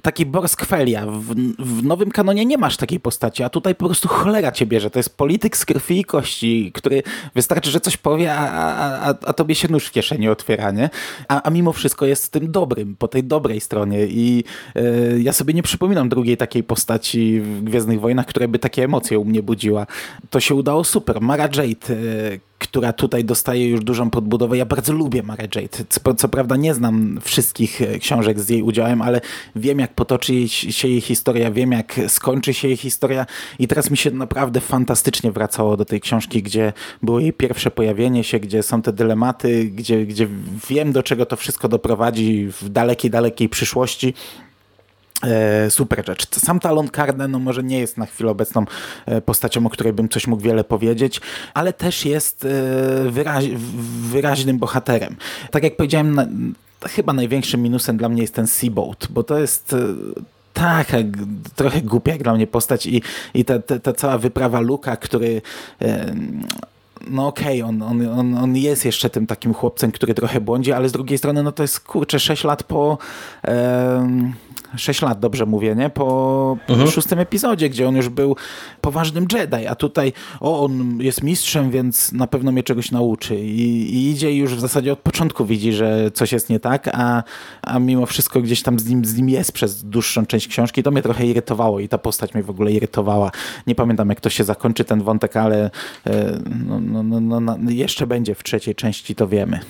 taki 0.02 0.26
Boris 0.26 0.56
Quelia. 0.56 1.06
W, 1.06 1.34
w 1.58 1.82
nowym 1.82 2.10
kanonie 2.10 2.46
nie 2.46 2.58
masz 2.58 2.76
takiej 2.76 3.00
postaci, 3.00 3.42
a 3.42 3.48
tutaj 3.48 3.74
po 3.74 3.86
prostu 3.86 4.08
cholera 4.08 4.52
cię 4.52 4.66
bierze. 4.66 4.90
To 4.90 4.98
jest 4.98 5.16
polityk 5.16 5.56
z 5.56 5.64
krwi 5.64 6.00
i 6.00 6.04
kości, 6.04 6.70
który 6.74 7.02
wystarczy, 7.34 7.70
że 7.70 7.80
coś 7.80 7.96
powie, 7.96 8.34
a, 8.34 8.50
a, 8.50 9.10
a, 9.10 9.14
a 9.26 9.32
tobie 9.32 9.54
się 9.54 9.68
nóż 9.68 9.86
w 9.86 9.90
kieszeni 9.90 10.28
otwiera, 10.28 10.70
nie? 10.70 10.90
A, 11.28 11.42
a 11.42 11.50
mimo 11.50 11.72
wszystko 11.72 12.06
jest 12.06 12.32
tym 12.32 12.52
dobrym, 12.52 12.96
po 12.96 13.08
tej 13.08 13.24
dobrej 13.24 13.60
stronie 13.60 13.85
i 13.94 14.44
y, 14.76 15.20
ja 15.22 15.32
sobie 15.32 15.54
nie 15.54 15.62
przypominam 15.62 16.08
drugiej 16.08 16.36
takiej 16.36 16.62
postaci 16.62 17.40
w 17.40 17.62
Gwiezdnych 17.62 18.00
Wojnach, 18.00 18.26
która 18.26 18.48
by 18.48 18.58
takie 18.58 18.84
emocje 18.84 19.18
u 19.18 19.24
mnie 19.24 19.42
budziła. 19.42 19.86
To 20.30 20.40
się 20.40 20.54
udało 20.54 20.84
super. 20.84 21.20
Mara 21.20 21.44
Jade, 21.44 21.94
y, 21.94 22.40
która 22.58 22.92
tutaj 22.92 23.24
dostaje 23.24 23.68
już 23.68 23.80
dużą 23.80 24.10
podbudowę. 24.10 24.58
Ja 24.58 24.66
bardzo 24.66 24.92
lubię 24.92 25.22
Mara 25.22 25.44
Jade. 25.54 25.84
Co, 25.88 26.14
co, 26.14 26.28
prawda 26.28 26.56
nie 26.56 26.74
znam 26.74 27.20
wszystkich 27.22 27.80
książek 28.00 28.40
z 28.40 28.48
jej 28.48 28.62
udziałem, 28.62 29.02
ale 29.02 29.20
wiem 29.56 29.78
jak 29.78 29.94
potoczy 29.94 30.48
się 30.48 30.88
jej 30.88 31.00
historia, 31.00 31.50
wiem 31.50 31.72
jak 31.72 32.00
skończy 32.08 32.54
się 32.54 32.68
jej 32.68 32.76
historia 32.76 33.26
i 33.58 33.68
teraz 33.68 33.90
mi 33.90 33.96
się 33.96 34.10
naprawdę 34.10 34.60
fantastycznie 34.60 35.32
wracało 35.32 35.76
do 35.76 35.84
tej 35.84 36.00
książki, 36.00 36.42
gdzie 36.42 36.72
było 37.02 37.20
jej 37.20 37.32
pierwsze 37.32 37.70
pojawienie 37.70 38.24
się, 38.24 38.40
gdzie 38.40 38.62
są 38.62 38.82
te 38.82 38.92
dylematy, 38.92 39.64
gdzie, 39.64 40.06
gdzie 40.06 40.28
wiem 40.68 40.92
do 40.92 41.02
czego 41.02 41.26
to 41.26 41.36
wszystko 41.36 41.68
doprowadzi 41.68 42.48
w 42.62 42.68
dalekiej, 42.68 43.10
dalekiej 43.10 43.48
przyszłości. 43.48 44.14
E, 45.22 45.70
super 45.70 46.06
rzecz. 46.06 46.26
Sam 46.38 46.60
Talon 46.60 46.88
Karne 46.88 47.28
no 47.28 47.38
może 47.38 47.62
nie 47.62 47.78
jest 47.78 47.98
na 47.98 48.06
chwilę 48.06 48.30
obecną 48.30 48.64
e, 49.06 49.20
postacią, 49.20 49.66
o 49.66 49.70
której 49.70 49.92
bym 49.92 50.08
coś 50.08 50.26
mógł 50.26 50.42
wiele 50.42 50.64
powiedzieć, 50.64 51.20
ale 51.54 51.72
też 51.72 52.04
jest 52.04 52.44
e, 52.44 53.10
wyraź, 53.10 53.48
wyraźnym 54.10 54.58
bohaterem. 54.58 55.16
Tak 55.50 55.62
jak 55.62 55.76
powiedziałem, 55.76 56.54
chyba 56.88 57.12
największym 57.12 57.62
minusem 57.62 57.96
dla 57.96 58.08
mnie 58.08 58.22
jest 58.22 58.34
ten 58.34 58.46
Seaboat, 58.46 59.06
bo 59.10 59.22
to 59.22 59.38
jest 59.38 59.74
tak, 60.52 60.86
trochę 61.56 61.82
głupia 61.82 62.18
dla 62.18 62.34
mnie 62.34 62.46
postać 62.46 62.86
i, 62.86 63.02
i 63.34 63.44
ta, 63.44 63.58
ta, 63.58 63.78
ta 63.78 63.92
cała 63.92 64.18
wyprawa 64.18 64.60
Luka, 64.60 64.96
który 64.96 65.42
no 67.06 67.26
okej, 67.26 67.62
okay, 67.62 67.68
on, 67.68 67.82
on, 67.82 68.08
on, 68.08 68.34
on 68.34 68.56
jest 68.56 68.84
jeszcze 68.84 69.10
tym 69.10 69.26
takim 69.26 69.54
chłopcem, 69.54 69.92
który 69.92 70.14
trochę 70.14 70.40
błądzi, 70.40 70.72
ale 70.72 70.88
z 70.88 70.92
drugiej 70.92 71.18
strony 71.18 71.42
no 71.42 71.52
to 71.52 71.62
jest 71.62 71.80
kurczę 71.80 72.20
6 72.20 72.44
lat 72.44 72.62
po... 72.62 72.98
6 74.76 75.02
lat, 75.02 75.20
dobrze 75.20 75.46
mówię, 75.46 75.74
nie? 75.74 75.90
Po, 75.90 76.56
mhm. 76.68 76.90
szóstym 76.90 77.18
epizodzie, 77.18 77.68
gdzie 77.68 77.88
on 77.88 77.96
już 77.96 78.08
był 78.08 78.36
poważnym 78.80 79.26
Jedi, 79.32 79.66
a 79.66 79.74
tutaj 79.74 80.12
o, 80.40 80.64
on 80.64 80.98
jest 81.00 81.22
mistrzem, 81.22 81.70
więc 81.70 82.12
na 82.12 82.26
pewno 82.26 82.52
mnie 82.52 82.62
czegoś 82.62 82.90
nauczy 82.90 83.36
i, 83.40 83.94
i 83.94 84.10
idzie 84.10 84.32
i 84.32 84.36
już 84.36 84.54
w 84.54 84.60
zasadzie 84.60 84.92
od 84.92 84.98
początku 84.98 85.44
widzi, 85.44 85.72
że 85.72 86.10
coś 86.10 86.32
jest 86.32 86.50
nie 86.50 86.60
tak, 86.60 86.90
a, 86.92 87.22
a 87.62 87.78
mimo 87.78 88.06
wszystko 88.06 88.40
gdzieś 88.40 88.62
tam 88.62 88.78
z 88.78 88.88
nim, 88.88 89.04
z 89.04 89.16
nim 89.16 89.28
jest 89.28 89.52
przez 89.52 89.84
dłuższą 89.84 90.26
część 90.26 90.48
książki. 90.48 90.82
To 90.82 90.90
mnie 90.90 91.02
trochę 91.02 91.26
irytowało 91.26 91.80
i 91.80 91.88
ta 91.88 91.98
postać 91.98 92.34
mnie 92.34 92.42
w 92.42 92.50
ogóle 92.50 92.72
irytowała. 92.72 93.30
Nie 93.66 93.74
pamiętam, 93.74 94.08
jak 94.08 94.20
to 94.20 94.30
się 94.30 94.44
zakończy 94.44 94.84
ten 94.84 95.02
wątek, 95.02 95.36
ale 95.36 95.70
e, 96.06 96.40
no, 96.66 96.95
no, 97.02 97.20
no, 97.20 97.40
no, 97.40 97.56
no 97.58 97.70
jeszcze 97.70 98.06
będzie 98.06 98.34
w 98.34 98.42
trzeciej 98.42 98.74
części, 98.74 99.14
to 99.14 99.28
wiemy. 99.28 99.60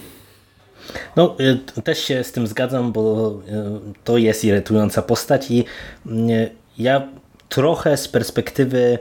No, 1.16 1.37
y, 1.78 1.83
też 1.83 1.99
się 1.99 2.25
z 2.25 2.33
tym 2.33 2.47
zgadzam, 2.47 2.92
bo 2.92 3.30
y, 3.30 3.95
to 4.04 4.16
jest 4.18 4.45
irytująca 4.45 5.02
postać 5.02 5.50
i 5.50 5.64
y, 6.06 6.50
ja 6.78 7.09
trochę 7.49 7.97
z 7.97 8.09
perspektywy 8.09 8.99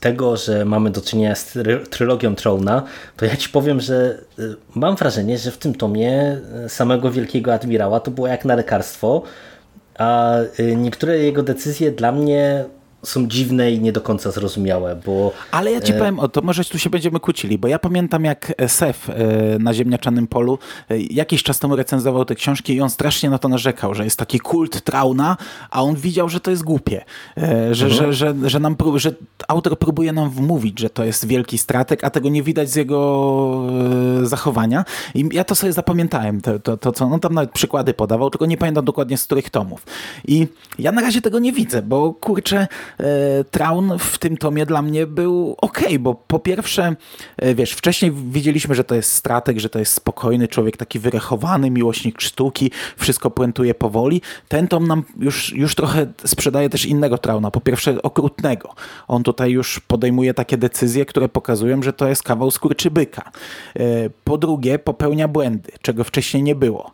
tego, 0.00 0.36
że 0.36 0.64
mamy 0.64 0.90
do 0.90 1.00
czynienia 1.00 1.34
z 1.34 1.58
trylogią 1.90 2.34
Trona, 2.34 2.82
to 3.16 3.24
ja 3.24 3.36
ci 3.36 3.48
powiem, 3.48 3.80
że 3.80 4.24
mam 4.74 4.96
wrażenie, 4.96 5.38
że 5.38 5.50
w 5.50 5.58
tym 5.58 5.74
tomie 5.74 6.40
samego 6.68 7.10
Wielkiego 7.10 7.54
Admirała 7.54 8.00
to 8.00 8.10
było 8.10 8.26
jak 8.26 8.44
na 8.44 8.54
lekarstwo, 8.54 9.22
a 9.98 10.36
niektóre 10.76 11.18
jego 11.18 11.42
decyzje 11.42 11.92
dla 11.92 12.12
mnie 12.12 12.64
są 13.02 13.28
dziwne 13.28 13.72
i 13.72 13.80
nie 13.80 13.92
do 13.92 14.00
końca 14.00 14.30
zrozumiałe, 14.30 14.96
bo... 15.06 15.32
Ale 15.50 15.72
ja 15.72 15.80
ci 15.80 15.92
e... 15.92 15.98
powiem 15.98 16.18
o 16.18 16.28
to, 16.28 16.42
może 16.42 16.64
tu 16.64 16.78
się 16.78 16.90
będziemy 16.90 17.20
kłócili, 17.20 17.58
bo 17.58 17.68
ja 17.68 17.78
pamiętam 17.78 18.24
jak 18.24 18.52
Sef 18.66 19.10
e, 19.10 19.14
na 19.58 19.74
Ziemniaczanym 19.74 20.26
Polu 20.26 20.58
e, 20.90 20.98
jakiś 20.98 21.42
czas 21.42 21.58
temu 21.58 21.76
recenzował 21.76 22.24
te 22.24 22.34
książki 22.34 22.74
i 22.74 22.80
on 22.80 22.90
strasznie 22.90 23.30
na 23.30 23.38
to 23.38 23.48
narzekał, 23.48 23.94
że 23.94 24.04
jest 24.04 24.18
taki 24.18 24.40
kult 24.40 24.84
Trauna, 24.84 25.36
a 25.70 25.82
on 25.82 25.94
widział, 25.94 26.28
że 26.28 26.40
to 26.40 26.50
jest 26.50 26.62
głupie, 26.62 27.04
e, 27.36 27.74
że, 27.74 27.86
mhm. 27.86 28.12
że, 28.12 28.12
że, 28.12 28.50
że, 28.50 28.60
nam, 28.60 28.76
że 28.94 29.12
autor 29.48 29.78
próbuje 29.78 30.12
nam 30.12 30.30
wmówić, 30.30 30.80
że 30.80 30.90
to 30.90 31.04
jest 31.04 31.26
wielki 31.26 31.58
stratek, 31.58 32.04
a 32.04 32.10
tego 32.10 32.28
nie 32.28 32.42
widać 32.42 32.70
z 32.70 32.76
jego 32.76 33.62
zachowania 34.22 34.84
i 35.14 35.28
ja 35.32 35.44
to 35.44 35.54
sobie 35.54 35.72
zapamiętałem, 35.72 36.40
to, 36.40 36.58
to, 36.58 36.76
to 36.76 36.92
co 36.92 37.04
on 37.04 37.20
tam 37.20 37.34
nawet 37.34 37.50
przykłady 37.50 37.94
podawał, 37.94 38.30
tylko 38.30 38.46
nie 38.46 38.56
pamiętam 38.56 38.84
dokładnie 38.84 39.18
z 39.18 39.24
których 39.24 39.50
tomów. 39.50 39.86
I 40.28 40.46
ja 40.78 40.92
na 40.92 41.00
razie 41.00 41.20
tego 41.20 41.38
nie 41.38 41.52
widzę, 41.52 41.82
bo 41.82 42.14
kurczę, 42.14 42.58
E, 42.58 42.68
Traun 43.50 43.98
w 43.98 44.18
tym 44.18 44.36
tomie 44.36 44.66
dla 44.66 44.82
mnie 44.82 45.06
był 45.06 45.56
ok, 45.58 45.80
bo 46.00 46.14
po 46.14 46.38
pierwsze, 46.38 46.96
e, 47.36 47.54
wiesz, 47.54 47.72
wcześniej 47.72 48.12
widzieliśmy, 48.12 48.74
że 48.74 48.84
to 48.84 48.94
jest 48.94 49.12
strateg, 49.12 49.58
że 49.58 49.68
to 49.68 49.78
jest 49.78 49.92
spokojny 49.92 50.48
człowiek, 50.48 50.76
taki 50.76 50.98
wyrechowany, 50.98 51.70
miłośnik 51.70 52.20
sztuki, 52.20 52.70
wszystko 52.96 53.30
puentuje 53.30 53.74
powoli. 53.74 54.22
Ten 54.48 54.68
tom 54.68 54.86
nam 54.86 55.02
już, 55.18 55.52
już 55.52 55.74
trochę 55.74 56.06
sprzedaje 56.24 56.70
też 56.70 56.86
innego 56.86 57.18
Trauna. 57.18 57.50
Po 57.50 57.60
pierwsze, 57.60 58.02
okrutnego. 58.02 58.74
On 59.08 59.22
tutaj 59.22 59.50
już 59.50 59.80
podejmuje 59.80 60.34
takie 60.34 60.56
decyzje, 60.56 61.06
które 61.06 61.28
pokazują, 61.28 61.82
że 61.82 61.92
to 61.92 62.08
jest 62.08 62.22
kawał 62.22 62.50
skurczybyka. 62.50 63.30
E, 63.76 64.10
po 64.24 64.38
drugie, 64.38 64.78
popełnia 64.78 65.28
błędy, 65.28 65.72
czego 65.82 66.04
wcześniej 66.04 66.42
nie 66.42 66.54
było. 66.54 66.92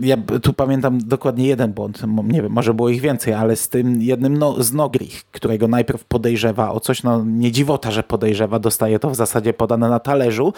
Ja 0.00 0.16
tu 0.42 0.52
pamiętam 0.52 0.98
dokładnie 0.98 1.46
jeden 1.46 1.72
błąd, 1.72 2.02
nie 2.24 2.42
wiem, 2.42 2.52
może 2.52 2.74
było 2.74 2.88
ich 2.88 3.00
więcej, 3.00 3.34
ale 3.34 3.56
z 3.56 3.68
tym 3.68 4.02
jednym 4.02 4.23
no, 4.30 4.62
z 4.62 4.72
Nogrich, 4.72 5.24
którego 5.32 5.68
najpierw 5.68 6.04
podejrzewa 6.04 6.72
o 6.72 6.80
coś, 6.80 7.02
no 7.02 7.24
nie 7.24 7.52
dziwota, 7.52 7.90
że 7.90 8.02
podejrzewa, 8.02 8.58
dostaje 8.58 8.98
to 8.98 9.10
w 9.10 9.14
zasadzie 9.14 9.52
podane 9.52 9.88
na 9.88 10.00
talerzu, 10.00 10.52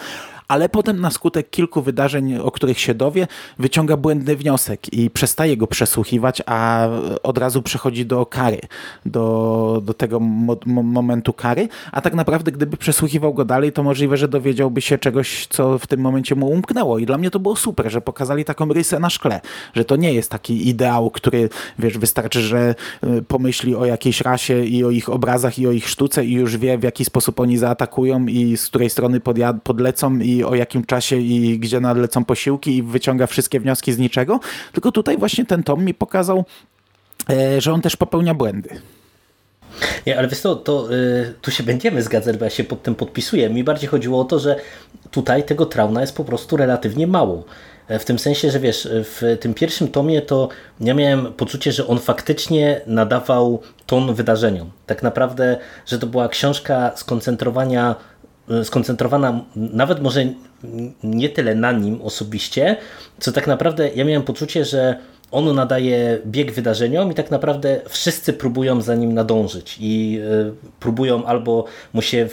ale 0.47 0.69
potem 0.69 1.01
na 1.01 1.11
skutek 1.11 1.49
kilku 1.49 1.81
wydarzeń, 1.81 2.37
o 2.37 2.51
których 2.51 2.79
się 2.79 2.93
dowie, 2.93 3.27
wyciąga 3.59 3.97
błędny 3.97 4.35
wniosek 4.35 4.93
i 4.93 5.09
przestaje 5.09 5.57
go 5.57 5.67
przesłuchiwać, 5.67 6.41
a 6.45 6.87
od 7.23 7.37
razu 7.37 7.61
przechodzi 7.61 8.05
do 8.05 8.25
kary, 8.25 8.59
do, 9.05 9.81
do 9.85 9.93
tego 9.93 10.19
mo 10.19 10.57
momentu 10.65 11.33
kary, 11.33 11.67
a 11.91 12.01
tak 12.01 12.13
naprawdę 12.13 12.51
gdyby 12.51 12.77
przesłuchiwał 12.77 13.33
go 13.33 13.45
dalej, 13.45 13.71
to 13.71 13.83
możliwe, 13.83 14.17
że 14.17 14.27
dowiedziałby 14.27 14.81
się 14.81 14.97
czegoś, 14.97 15.47
co 15.47 15.77
w 15.79 15.87
tym 15.87 15.99
momencie 15.99 16.35
mu 16.35 16.49
umknęło. 16.49 16.99
I 16.99 17.05
dla 17.05 17.17
mnie 17.17 17.31
to 17.31 17.39
było 17.39 17.55
super, 17.55 17.91
że 17.91 18.01
pokazali 18.01 18.45
taką 18.45 18.73
rysę 18.73 18.99
na 18.99 19.09
szkle, 19.09 19.41
że 19.73 19.85
to 19.85 19.95
nie 19.95 20.13
jest 20.13 20.31
taki 20.31 20.69
ideał, 20.69 21.09
który, 21.09 21.49
wiesz, 21.79 21.97
wystarczy, 21.97 22.41
że 22.41 22.75
y, 23.03 23.21
pomyśli 23.57 23.75
o 23.75 23.85
jakiejś 23.85 24.21
rasie 24.21 24.65
i 24.65 24.83
o 24.83 24.89
ich 24.89 25.09
obrazach 25.09 25.59
i 25.59 25.67
o 25.67 25.71
ich 25.71 25.89
sztuce 25.89 26.25
i 26.25 26.33
już 26.33 26.57
wie, 26.57 26.77
w 26.77 26.83
jaki 26.83 27.05
sposób 27.05 27.39
oni 27.39 27.57
zaatakują 27.57 28.25
i 28.25 28.57
z 28.57 28.67
której 28.67 28.89
strony 28.89 29.19
podlecą 29.63 30.19
i 30.19 30.43
o 30.43 30.55
jakim 30.55 30.85
czasie 30.85 31.17
i 31.17 31.59
gdzie 31.59 31.79
nadlecą 31.79 32.25
posiłki 32.25 32.77
i 32.77 32.83
wyciąga 32.83 33.27
wszystkie 33.27 33.59
wnioski 33.59 33.93
z 33.93 33.97
niczego, 33.97 34.39
tylko 34.73 34.91
tutaj 34.91 35.17
właśnie 35.17 35.45
ten 35.45 35.63
tom 35.63 35.85
mi 35.85 35.93
pokazał, 35.93 36.45
e, 37.29 37.61
że 37.61 37.73
on 37.73 37.81
też 37.81 37.95
popełnia 37.95 38.33
błędy. 38.33 38.69
Nie, 40.05 40.17
ale 40.17 40.27
wiesz 40.27 40.39
co, 40.39 40.55
to 40.55 40.93
y, 40.93 41.33
tu 41.41 41.51
się 41.51 41.63
będziemy 41.63 42.03
zgadzać, 42.03 42.37
bo 42.37 42.45
ja 42.45 42.49
się 42.49 42.63
pod 42.63 42.83
tym 42.83 42.95
podpisuję. 42.95 43.49
Mi 43.49 43.63
bardziej 43.63 43.89
chodziło 43.89 44.21
o 44.21 44.25
to, 44.25 44.39
że 44.39 44.55
tutaj 45.11 45.43
tego 45.43 45.65
trauna 45.65 46.01
jest 46.01 46.15
po 46.15 46.23
prostu 46.23 46.57
relatywnie 46.57 47.07
mało. 47.07 47.43
W 47.89 48.05
tym 48.05 48.19
sensie, 48.19 48.51
że 48.51 48.59
wiesz, 48.59 48.87
w 48.91 49.37
tym 49.39 49.53
pierwszym 49.53 49.87
tomie 49.87 50.21
to 50.21 50.49
ja 50.79 50.93
miałem 50.93 51.33
poczucie, 51.33 51.71
że 51.71 51.87
on 51.87 51.99
faktycznie 51.99 52.81
nadawał 52.87 53.61
ton 53.85 54.13
wydarzeniom. 54.13 54.71
Tak 54.85 55.03
naprawdę, 55.03 55.57
że 55.85 55.99
to 55.99 56.07
była 56.07 56.29
książka 56.29 56.91
skoncentrowania 56.95 57.95
E, 58.49 58.63
skoncentrowana 58.63 59.41
nawet 59.55 60.01
może 60.01 60.25
nie 61.03 61.29
tyle 61.29 61.55
na 61.55 61.71
nim 61.71 62.01
osobiście, 62.01 62.75
co 63.19 63.31
tak 63.31 63.47
naprawdę 63.47 63.89
ja 63.95 64.05
miałem 64.05 64.23
poczucie, 64.23 64.65
że 64.65 64.99
on 65.31 65.55
nadaje 65.55 66.21
bieg 66.25 66.51
wydarzeniom 66.51 67.11
i 67.11 67.15
tak 67.15 67.31
naprawdę 67.31 67.81
wszyscy 67.89 68.33
próbują 68.33 68.81
za 68.81 68.95
nim 68.95 69.13
nadążyć 69.13 69.77
i 69.79 70.19
y, 70.21 70.53
próbują 70.79 71.25
albo 71.25 71.65
mu 71.93 72.01
się 72.01 72.27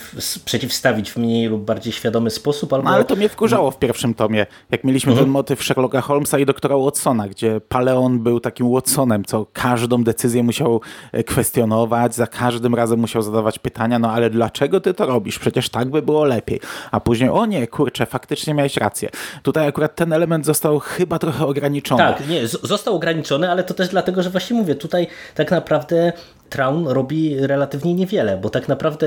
przeciwstawić 0.45 1.11
w 1.11 1.17
mniej 1.17 1.47
lub 1.47 1.65
bardziej 1.65 1.93
świadomy 1.93 2.31
sposób, 2.31 2.73
albo... 2.73 2.89
No, 2.89 2.95
ale 2.95 3.05
to 3.05 3.17
mnie 3.17 3.29
wkurzało 3.29 3.71
w 3.71 3.79
pierwszym 3.79 4.15
tomie, 4.15 4.47
jak 4.71 4.85
mieliśmy 4.85 5.13
mhm. 5.13 5.27
ten 5.27 5.33
motyw 5.33 5.65
Sherlocka 5.65 6.01
Holmesa 6.01 6.39
i 6.39 6.47
doktora 6.47 6.77
Watsona, 6.79 7.29
gdzie 7.29 7.61
Paleon 7.69 8.19
był 8.19 8.41
takim 8.41 8.73
Watsonem, 8.73 9.25
co 9.25 9.47
każdą 9.53 10.05
decyzję 10.05 10.43
musiał 10.43 10.81
e, 11.13 11.25
kwestionować, 11.25 12.15
za 12.15 12.27
każdym 12.27 12.75
razem 12.75 13.01
musiał 13.01 13.23
zadawać 13.23 13.59
pytania, 13.59 13.99
no 13.99 14.13
ale 14.13 14.31
dlaczego 14.31 14.81
ty 14.81 14.95
to 14.95 15.07
robisz? 15.07 15.39
Przecież 15.39 15.69
tak 15.69 15.91
by 15.91 16.03
było 16.03 16.25
lepiej. 16.25 16.61
A 16.91 17.01
później, 17.01 17.31
o 17.31 17.47
nie, 17.47 17.67
kurczę, 17.67 18.07
faktycznie 18.07 18.55
miałeś 18.55 18.77
rację. 18.77 19.09
Tutaj 19.43 19.67
akurat 19.67 19.95
ten 19.95 20.13
element 20.13 20.47
został 20.47 20.79
chyba 20.79 21.19
trochę 21.19 21.47
ograniczony. 21.47 21.99
Tak, 21.99 22.29
nie, 22.29 22.49
został 22.49 22.84
został 22.85 22.97
ograniczony, 22.97 23.51
ale 23.51 23.65
to 23.65 23.75
też 23.75 23.89
dlatego, 23.89 24.23
że 24.23 24.31
właśnie 24.31 24.57
mówię, 24.57 24.75
tutaj 24.75 25.07
tak 25.35 25.51
naprawdę 25.51 26.13
Traun 26.51 26.89
robi 26.89 27.37
relatywnie 27.47 27.95
niewiele, 27.95 28.37
bo 28.37 28.51
tak 28.51 28.69
naprawdę 28.69 29.07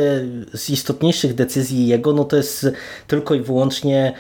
z 0.54 0.70
istotniejszych 0.70 1.36
decyzji 1.36 1.88
jego, 1.88 2.14
no 2.14 2.24
to 2.24 2.38
jest 2.38 2.68
tylko 3.08 3.36
i 3.36 3.42
wyłącznie 3.42 4.14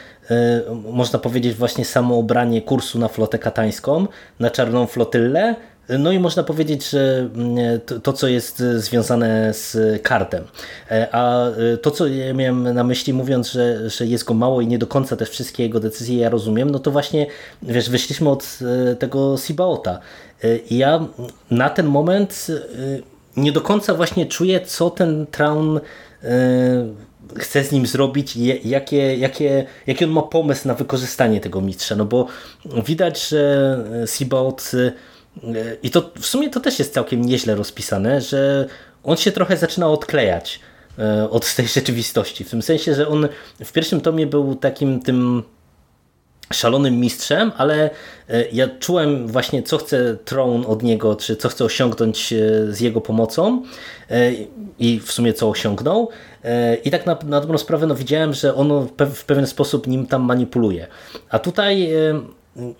można 0.93 1.19
powiedzieć 1.19 1.53
właśnie 1.53 1.85
samo 1.85 2.17
obranie 2.17 2.61
kursu 2.61 2.99
na 2.99 3.07
flotę 3.07 3.39
katańską, 3.39 4.07
na 4.39 4.49
czarną 4.49 4.87
flotyllę, 4.87 5.55
no 5.89 6.11
i 6.11 6.19
można 6.19 6.43
powiedzieć, 6.43 6.89
że 6.89 7.29
mm, 7.35 7.79
to, 8.03 8.13
co 8.13 8.27
jest 8.27 8.63
związane 8.75 9.53
z 9.53 9.77
kartem. 10.03 10.43
E, 10.91 11.07
a 11.11 11.45
to, 11.81 11.91
co 11.91 12.07
ja 12.07 12.33
miałem 12.33 12.73
na 12.73 12.83
myśli 12.83 13.13
mówiąc, 13.13 13.51
że, 13.51 13.89
że 13.89 14.05
jest 14.05 14.23
go 14.23 14.33
mało 14.33 14.61
i 14.61 14.67
nie 14.67 14.77
do 14.77 14.87
końca 14.87 15.15
też 15.15 15.29
wszystkie 15.29 15.63
jego 15.63 15.79
decyzje 15.79 16.17
ja 16.17 16.29
rozumiem, 16.29 16.69
no 16.69 16.79
to 16.79 16.91
właśnie, 16.91 17.27
wiesz, 17.61 17.89
wyszliśmy 17.89 18.29
od 18.29 18.59
tego 18.99 19.37
Sibaota. 19.37 19.99
I 20.69 20.77
ja 20.77 21.07
na 21.51 21.69
ten 21.69 21.85
moment 21.85 22.47
nie 23.37 23.51
do 23.51 23.61
końca 23.61 23.93
właśnie 23.93 24.25
czuję, 24.25 24.61
co 24.61 24.89
ten 24.89 25.27
Traun 25.31 25.79
chce 27.35 27.63
z 27.63 27.71
nim 27.71 27.87
zrobić 27.87 28.35
i 28.35 28.69
jakie, 28.69 29.17
jakie, 29.17 29.65
jaki 29.87 30.05
on 30.05 30.11
ma 30.11 30.21
pomysł 30.21 30.67
na 30.67 30.73
wykorzystanie 30.73 31.41
tego 31.41 31.61
mistrza. 31.61 31.95
No 31.95 32.05
bo 32.05 32.27
widać, 32.85 33.29
że 33.29 33.77
e, 34.03 34.07
i 35.83 35.89
to 35.89 36.11
w 36.19 36.25
sumie 36.25 36.49
to 36.49 36.59
też 36.59 36.79
jest 36.79 36.93
całkiem 36.93 37.25
nieźle 37.25 37.55
rozpisane, 37.55 38.21
że 38.21 38.67
on 39.03 39.17
się 39.17 39.31
trochę 39.31 39.57
zaczyna 39.57 39.89
odklejać 39.89 40.59
e, 40.99 41.29
od 41.29 41.55
tej 41.55 41.67
rzeczywistości. 41.77 42.43
W 42.43 42.49
tym 42.49 42.61
sensie, 42.61 42.95
że 42.95 43.07
on 43.07 43.27
w 43.65 43.71
pierwszym 43.71 44.01
tomie 44.01 44.27
był 44.27 44.55
takim 44.55 44.99
tym 44.99 45.43
szalonym 46.53 46.99
mistrzem, 46.99 47.51
ale 47.57 47.89
e, 48.29 48.49
ja 48.51 48.67
czułem 48.79 49.27
właśnie, 49.27 49.63
co 49.63 49.77
chce 49.77 50.17
Throne 50.25 50.67
od 50.67 50.83
niego, 50.83 51.15
czy 51.15 51.35
co 51.35 51.49
chce 51.49 51.65
osiągnąć 51.65 52.33
e, 52.33 52.37
z 52.73 52.79
jego 52.79 53.01
pomocą 53.01 53.63
e, 54.09 54.31
i 54.79 54.99
w 54.99 55.11
sumie 55.11 55.33
co 55.33 55.49
osiągnął. 55.49 56.09
I 56.83 56.91
tak 56.91 57.05
na, 57.05 57.17
na 57.25 57.41
dobrą 57.41 57.57
sprawę 57.57 57.87
no, 57.87 57.95
widziałem, 57.95 58.33
że 58.33 58.55
on 58.55 58.87
w 58.99 59.25
pewien 59.25 59.47
sposób 59.47 59.87
nim 59.87 60.05
tam 60.05 60.21
manipuluje. 60.21 60.87
A 61.29 61.39
tutaj 61.39 61.89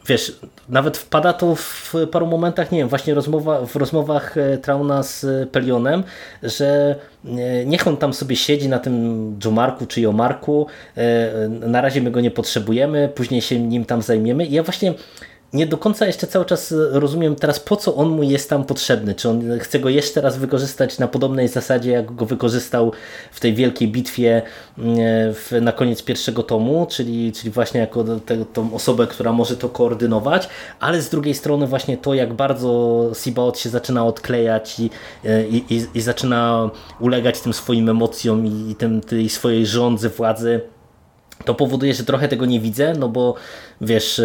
wiesz, 0.07 0.39
nawet 0.69 0.97
wpada 0.97 1.33
to 1.33 1.55
w 1.55 1.93
paru 2.11 2.27
momentach, 2.27 2.71
nie 2.71 2.79
wiem, 2.79 2.87
właśnie 2.87 3.13
rozmowa, 3.13 3.65
w 3.65 3.75
rozmowach 3.75 4.37
e, 4.37 4.57
Trauna 4.57 5.03
z 5.03 5.49
Pelionem, 5.49 6.03
że 6.43 6.95
e, 7.25 7.65
niech 7.65 7.87
on 7.87 7.97
tam 7.97 8.13
sobie 8.13 8.35
siedzi 8.35 8.69
na 8.69 8.79
tym 8.79 9.35
Jomarku 9.45 9.85
czy 9.85 10.01
Jomarku, 10.01 10.67
e, 10.97 11.49
na 11.49 11.81
razie 11.81 12.01
my 12.01 12.11
go 12.11 12.21
nie 12.21 12.31
potrzebujemy, 12.31 13.09
później 13.15 13.41
się 13.41 13.59
nim 13.59 13.85
tam 13.85 14.01
zajmiemy. 14.01 14.45
I 14.45 14.51
ja 14.51 14.63
właśnie 14.63 14.93
nie 15.53 15.67
do 15.67 15.77
końca 15.77 16.07
jeszcze 16.07 16.27
cały 16.27 16.45
czas 16.45 16.73
rozumiem 16.91 17.35
teraz, 17.35 17.59
po 17.59 17.75
co 17.75 17.95
on 17.95 18.09
mu 18.09 18.23
jest 18.23 18.49
tam 18.49 18.63
potrzebny. 18.63 19.15
Czy 19.15 19.29
on 19.29 19.59
chce 19.59 19.79
go 19.79 19.89
jeszcze 19.89 20.21
raz 20.21 20.37
wykorzystać 20.37 20.99
na 20.99 21.07
podobnej 21.07 21.47
zasadzie, 21.47 21.91
jak 21.91 22.15
go 22.15 22.25
wykorzystał 22.25 22.91
w 23.31 23.39
tej 23.39 23.53
wielkiej 23.53 23.87
bitwie 23.87 24.41
mm, 24.77 24.97
w, 25.33 25.51
na 25.61 25.71
koniec 25.71 26.03
pierwszego 26.03 26.43
tomu, 26.43 26.87
czyli, 26.89 27.31
czyli 27.31 27.51
właśnie 27.51 27.79
jako 27.79 28.03
te, 28.03 28.45
tą 28.45 28.73
osobę, 28.73 29.07
która 29.07 29.33
może 29.33 29.57
to 29.57 29.69
koordynować, 29.69 30.49
ale 30.79 31.01
z 31.01 31.09
drugiej 31.09 31.33
strony 31.33 31.67
właśnie 31.67 31.97
to, 31.97 32.13
jak 32.13 32.33
bardzo 32.33 33.11
Sibaot 33.13 33.59
się 33.59 33.69
zaczyna 33.69 34.05
odklejać 34.05 34.79
i, 34.79 34.89
i, 35.49 35.63
i, 35.75 35.87
i 35.93 36.01
zaczyna 36.01 36.69
ulegać 36.99 37.39
tym 37.39 37.53
swoim 37.53 37.89
emocjom 37.89 38.45
i, 38.45 38.71
i 38.71 38.75
tym, 38.75 39.01
tej 39.01 39.29
swojej 39.29 39.65
rządzy, 39.65 40.09
władzy, 40.09 40.61
to 41.45 41.55
powoduje, 41.55 41.93
że 41.93 42.03
trochę 42.03 42.27
tego 42.27 42.45
nie 42.45 42.59
widzę, 42.59 42.93
no 42.99 43.09
bo 43.09 43.35
wiesz 43.81 44.21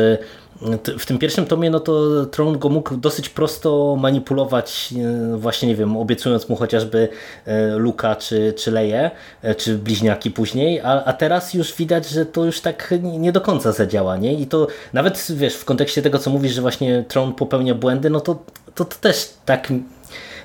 w 0.99 1.07
tym 1.07 1.19
pierwszym 1.19 1.47
tomie 1.47 1.71
no 1.71 1.81
to 1.81 2.27
Tron 2.27 2.59
go 2.59 2.69
mógł 2.69 2.97
dosyć 2.97 3.29
prosto 3.29 3.97
manipulować, 4.01 4.95
e, 5.33 5.37
właśnie 5.37 5.69
nie 5.69 5.77
wiem, 5.77 5.97
obiecując 5.97 6.49
mu 6.49 6.57
chociażby 6.57 7.09
e, 7.47 7.77
Luka 7.77 8.17
czy, 8.17 8.55
czy 8.57 8.71
Leję, 8.71 9.11
e, 9.43 9.55
czy 9.55 9.79
bliźniaki 9.79 10.31
później, 10.31 10.81
a, 10.81 11.05
a 11.05 11.13
teraz 11.13 11.55
już 11.55 11.75
widać, 11.75 12.09
że 12.09 12.27
to 12.27 12.45
już 12.45 12.61
tak 12.61 12.95
nie 13.03 13.33
do 13.33 13.41
końca 13.41 13.73
zadziała, 13.73 14.17
nie? 14.17 14.35
I 14.35 14.47
to 14.47 14.67
nawet, 14.93 15.27
wiesz, 15.31 15.55
w 15.55 15.65
kontekście 15.65 16.03
tego, 16.03 16.19
co 16.19 16.31
mówisz, 16.31 16.53
że 16.53 16.63
właśnie 16.63 17.05
Tron 17.09 17.33
popełnia 17.33 17.75
błędy, 17.75 18.11
no 18.11 18.21
to, 18.21 18.35
to, 18.75 18.85
to 18.85 18.99
też 19.01 19.35
tak 19.45 19.73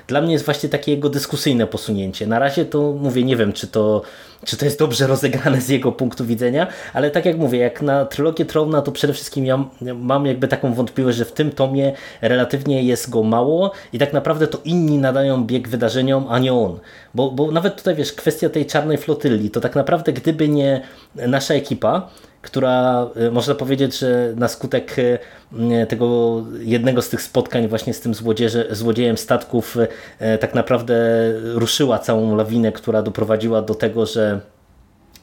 dla 0.08 0.20
mnie 0.20 0.32
jest 0.32 0.44
właśnie 0.44 0.68
takie 0.68 0.92
jego 0.92 1.08
dyskusyjne 1.08 1.66
posunięcie. 1.66 2.26
Na 2.26 2.38
razie 2.38 2.64
to 2.64 2.92
mówię, 2.92 3.24
nie 3.24 3.36
wiem, 3.36 3.52
czy 3.52 3.66
to, 3.66 4.02
czy 4.44 4.56
to 4.56 4.64
jest 4.64 4.78
dobrze 4.78 5.06
rozegrane 5.14 5.60
z 5.60 5.68
jego 5.68 5.92
punktu 5.92 6.24
widzenia, 6.24 6.66
ale 6.92 7.10
tak 7.10 7.24
jak 7.24 7.36
mówię, 7.36 7.58
jak 7.58 7.82
na 7.82 8.04
trylogię 8.04 8.44
Trona, 8.44 8.82
to 8.82 8.92
przede 8.92 9.12
wszystkim 9.12 9.46
ja 9.46 9.64
mam 9.94 10.26
jakby 10.26 10.48
taką 10.48 10.74
wątpliwość, 10.74 11.18
że 11.18 11.24
w 11.24 11.32
tym 11.32 11.50
tomie 11.50 11.92
relatywnie 12.20 12.82
jest 12.82 13.10
go 13.10 13.22
mało 13.22 13.72
i 13.92 13.98
tak 13.98 14.12
naprawdę 14.12 14.46
to 14.46 14.58
inni 14.64 14.98
nadają 14.98 15.44
bieg 15.44 15.68
wydarzeniom, 15.68 16.26
a 16.28 16.38
nie 16.38 16.52
on. 16.52 16.78
Bo, 17.14 17.30
bo 17.30 17.50
nawet 17.50 17.76
tutaj, 17.76 17.94
wiesz, 17.94 18.12
kwestia 18.12 18.48
tej 18.48 18.66
czarnej 18.66 18.98
flotylli, 18.98 19.50
to 19.50 19.60
tak 19.60 19.76
naprawdę 19.76 20.12
gdyby 20.12 20.48
nie 20.48 20.82
nasza 21.14 21.54
ekipa, 21.54 22.08
która 22.42 23.06
y, 23.16 23.30
można 23.30 23.54
powiedzieć, 23.54 23.98
że 23.98 24.32
na 24.36 24.48
skutek 24.48 24.96
y, 24.98 25.18
tego 25.88 26.36
jednego 26.58 27.02
z 27.02 27.08
tych 27.08 27.22
spotkań 27.22 27.68
właśnie 27.68 27.94
z 27.94 28.00
tym 28.00 28.14
złodziejem 28.70 29.18
statków 29.18 29.76
y, 29.76 30.38
tak 30.38 30.54
naprawdę 30.54 30.94
ruszyła 31.54 31.98
całą 31.98 32.36
lawinę, 32.36 32.72
która 32.72 33.02
doprowadziła 33.02 33.62
do 33.62 33.74
tego, 33.74 34.06
że 34.06 34.40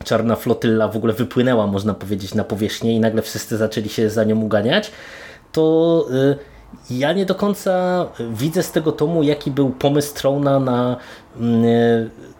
czarna 0.03 0.35
flotylla 0.35 0.87
w 0.87 0.97
ogóle 0.97 1.13
wypłynęła, 1.13 1.67
można 1.67 1.93
powiedzieć, 1.93 2.33
na 2.33 2.43
powierzchnię 2.43 2.95
i 2.95 2.99
nagle 2.99 3.21
wszyscy 3.21 3.57
zaczęli 3.57 3.89
się 3.89 4.09
za 4.09 4.23
nią 4.23 4.41
uganiać, 4.41 4.91
to 5.51 6.07
ja 6.89 7.13
nie 7.13 7.25
do 7.25 7.35
końca 7.35 8.05
widzę 8.31 8.63
z 8.63 8.71
tego 8.71 8.91
tomu, 8.91 9.23
jaki 9.23 9.51
był 9.51 9.69
pomysł 9.69 10.15
Trona 10.15 10.59
na 10.59 10.97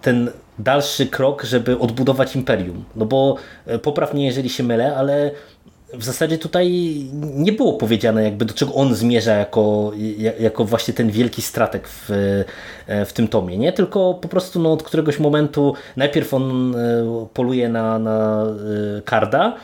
ten 0.02 0.32
dalszy 0.60 1.08
krok, 1.08 1.44
żeby 1.44 1.80
odbudować 1.80 2.36
imperium. 2.36 2.84
No 2.96 3.06
bo 3.06 3.36
e, 3.66 3.80
popraw 3.80 4.14
mnie, 4.14 4.26
jeżeli 4.26 4.50
się 4.50 4.64
mylę, 4.64 4.96
ale 4.98 5.32
w 5.94 6.04
zasadzie 6.04 6.38
tutaj 6.38 6.70
nie 7.14 7.52
było 7.52 7.74
powiedziane, 7.74 8.24
jakby 8.24 8.46
do 8.46 8.54
czego 8.54 8.74
on 8.74 8.96
zmierza 8.96 9.34
jako, 9.34 9.92
jako 10.40 10.66
właśnie 10.66 10.94
ten 10.94 11.10
wielki 11.10 11.42
stratek 11.42 11.88
w, 11.88 12.12
e, 12.88 13.06
w 13.06 13.14
tym 13.14 13.28
tomie, 13.28 13.58
nie? 13.58 13.74
Tylko 13.74 14.14
po 14.14 14.28
prostu 14.28 14.60
no, 14.60 14.74
od 14.74 14.84
któregoś 14.84 15.20
momentu 15.20 15.74
najpierw 15.96 16.34
on 16.34 16.76
e, 16.76 17.06
poluje 17.34 17.70
na, 17.70 18.00
na 18.00 18.46
Karda, 19.06 19.56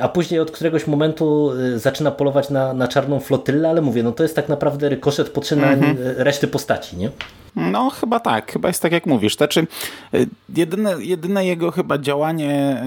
a 0.00 0.08
później 0.08 0.40
od 0.40 0.50
któregoś 0.50 0.86
momentu 0.86 1.52
zaczyna 1.76 2.10
polować 2.10 2.50
na, 2.50 2.72
na 2.74 2.88
czarną 2.88 3.20
flotyllę, 3.20 3.68
ale 3.68 3.80
mówię, 3.80 4.02
no 4.02 4.12
to 4.12 4.22
jest 4.22 4.36
tak 4.36 4.48
naprawdę 4.48 4.88
rykoszet 4.88 5.28
poczynań 5.28 5.78
mm 5.78 5.96
-hmm. 5.96 5.98
reszty 6.16 6.48
postaci, 6.48 6.96
nie? 6.96 7.10
No 7.56 7.90
chyba 7.90 8.20
tak, 8.20 8.52
chyba 8.52 8.68
jest 8.68 8.82
tak 8.82 8.92
jak 8.92 9.06
mówisz. 9.06 9.36
Znaczy, 9.36 9.66
y, 10.14 10.26
jedyne, 10.56 10.94
jedyne 10.98 11.46
jego 11.46 11.70
chyba 11.70 11.98
działanie 11.98 12.82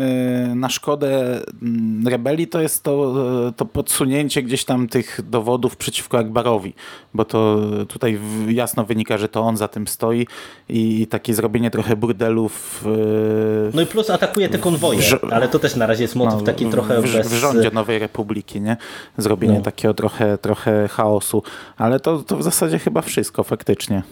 y, 0.52 0.56
na 0.56 0.70
szkodę 0.70 1.40
mm, 1.62 2.08
rebelii 2.08 2.48
to 2.48 2.62
jest 2.62 2.84
to, 2.84 3.14
y, 3.50 3.54
to 3.54 3.66
podsunięcie 3.66 4.44
gdzieś 4.44 4.66
tam 4.66 4.88
tych 4.88 5.20
dowodów 5.30 5.78
przeciwko 5.78 6.18
Akbarowi, 6.18 6.74
bo 7.14 7.26
to 7.26 7.60
tutaj 7.88 8.20
jasno 8.48 8.86
wynika, 8.86 9.18
że 9.18 9.30
to 9.30 9.42
on 9.42 9.58
za 9.58 9.68
tym 9.68 9.88
stoi 9.88 10.28
i 10.70 11.08
takie 11.08 11.34
zrobienie 11.34 11.72
trochę 11.72 11.96
burdelów. 11.96 12.86
No 13.74 13.82
i 13.82 13.86
plus 13.86 14.10
atakuje 14.10 14.50
te 14.50 14.58
konwoje, 14.58 15.02
ale 15.32 15.48
to 15.48 15.60
też 15.60 15.76
na 15.76 15.88
razie 15.88 16.04
jest 16.04 16.16
motyw 16.16 16.40
no, 16.40 16.46
taki 16.46 16.66
trochę 16.66 17.02
w, 17.02 17.14
bez... 17.14 17.28
w 17.28 17.34
rządzie 17.34 17.72
Nowej 17.74 18.00
Republiki, 18.00 18.62
nie? 18.62 18.78
Zrobienie 19.18 19.58
no. 19.58 19.62
takiego 19.62 19.94
trochę, 19.94 20.38
trochę 20.38 20.88
chaosu, 20.88 21.44
ale 21.78 22.00
to, 22.00 22.18
to 22.18 22.38
w 22.38 22.44
zasadzie 22.44 22.80
chyba 22.80 23.02
wszystko 23.02 23.44
faktycznie. 23.44 24.04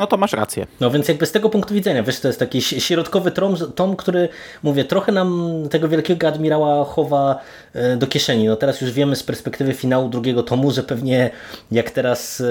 No 0.00 0.06
to 0.06 0.16
masz 0.16 0.32
rację. 0.32 0.66
No 0.80 0.90
więc 0.90 1.08
jakby 1.08 1.26
z 1.26 1.32
tego 1.32 1.50
punktu 1.50 1.74
widzenia, 1.74 2.02
wiesz, 2.02 2.20
to 2.20 2.28
jest 2.28 2.40
taki 2.40 2.62
środkowy 2.62 3.30
tom, 3.30 3.56
tom, 3.74 3.96
który, 3.96 4.28
mówię, 4.62 4.84
trochę 4.84 5.12
nam 5.12 5.62
tego 5.70 5.88
wielkiego 5.88 6.28
admirała 6.28 6.84
chowa 6.84 7.38
e, 7.72 7.96
do 7.96 8.06
kieszeni. 8.06 8.46
No 8.46 8.56
teraz 8.56 8.80
już 8.80 8.90
wiemy 8.92 9.16
z 9.16 9.22
perspektywy 9.22 9.74
finału 9.74 10.08
drugiego 10.08 10.42
tomu, 10.42 10.70
że 10.70 10.82
pewnie 10.82 11.30
jak 11.72 11.90
teraz 11.90 12.40
e, 12.40 12.44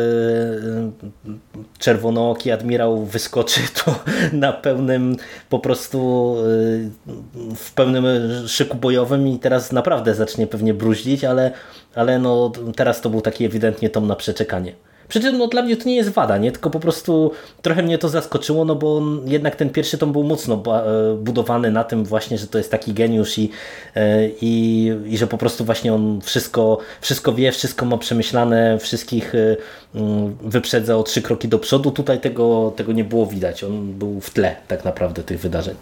czerwonooki 1.80 2.52
admirał 2.52 3.06
wyskoczy, 3.06 3.62
to 3.86 3.96
na 4.34 4.54
pełnym 4.54 5.18
po 5.50 5.60
prostu 5.60 6.36
e, 6.38 7.56
w 7.56 7.74
pełnym 7.74 8.06
szyku 8.48 8.78
bojowym 8.78 9.28
i 9.28 9.40
teraz 9.40 9.72
naprawdę 9.72 10.16
zacznie 10.16 10.48
pewnie 10.48 10.74
bruździć, 10.74 11.24
ale, 11.24 11.52
ale 11.96 12.20
no 12.20 12.52
teraz 12.76 13.02
to 13.02 13.10
był 13.10 13.22
taki 13.22 13.46
ewidentnie 13.46 13.90
tom 13.90 14.08
na 14.08 14.16
przeczekanie. 14.16 14.89
Przy 15.10 15.20
czym 15.20 15.38
no, 15.38 15.48
dla 15.48 15.62
mnie 15.62 15.78
to 15.78 15.90
nie 15.90 15.96
jest 15.96 16.10
wada, 16.10 16.38
nie? 16.38 16.52
tylko 16.52 16.70
po 16.70 16.80
prostu 16.80 17.32
trochę 17.62 17.84
mnie 17.84 17.98
to 17.98 18.10
zaskoczyło, 18.10 18.66
no 18.66 18.76
bo 18.76 19.02
jednak 19.26 19.56
ten 19.56 19.70
pierwszy 19.70 19.98
tom 19.98 20.12
był 20.12 20.24
mocno 20.24 20.64
e, 20.68 21.16
budowany 21.16 21.72
na 21.72 21.84
tym 21.84 22.06
właśnie, 22.06 22.38
że 22.38 22.48
to 22.48 22.58
jest 22.58 22.72
taki 22.72 22.94
geniusz 22.94 23.38
i, 23.38 23.50
e, 23.96 24.30
i, 24.42 24.92
i 25.06 25.18
że 25.18 25.28
po 25.28 25.38
prostu 25.38 25.66
właśnie 25.66 25.94
on 25.94 26.22
wszystko, 26.22 26.78
wszystko 27.02 27.34
wie, 27.34 27.52
wszystko 27.52 27.86
ma 27.86 27.98
przemyślane, 27.98 28.78
wszystkich 28.80 29.36
e, 29.36 29.58
mm, 29.96 30.38
wyprzedza 30.42 30.98
o 30.98 31.04
trzy 31.04 31.22
kroki 31.22 31.48
do 31.48 31.60
przodu. 31.60 31.92
Tutaj 31.92 32.20
tego, 32.20 32.74
tego 32.76 32.92
nie 32.92 33.04
było 33.04 33.26
widać. 33.26 33.64
On 33.64 33.94
był 33.94 34.22
w 34.22 34.30
tle 34.30 34.56
tak 34.68 34.86
naprawdę 34.86 35.24
tych 35.24 35.40
wydarzeń. 35.40 35.76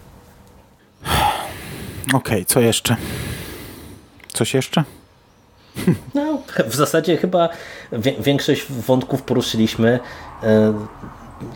Okej, 2.08 2.18
okay, 2.18 2.44
co 2.44 2.60
jeszcze? 2.60 2.96
Coś 4.32 4.54
jeszcze? 4.54 4.84
No, 6.14 6.42
w 6.66 6.74
zasadzie 6.74 7.16
chyba 7.16 7.48
większość 8.20 8.66
wątków 8.72 9.22
poruszyliśmy. 9.22 9.98
E, 10.42 10.74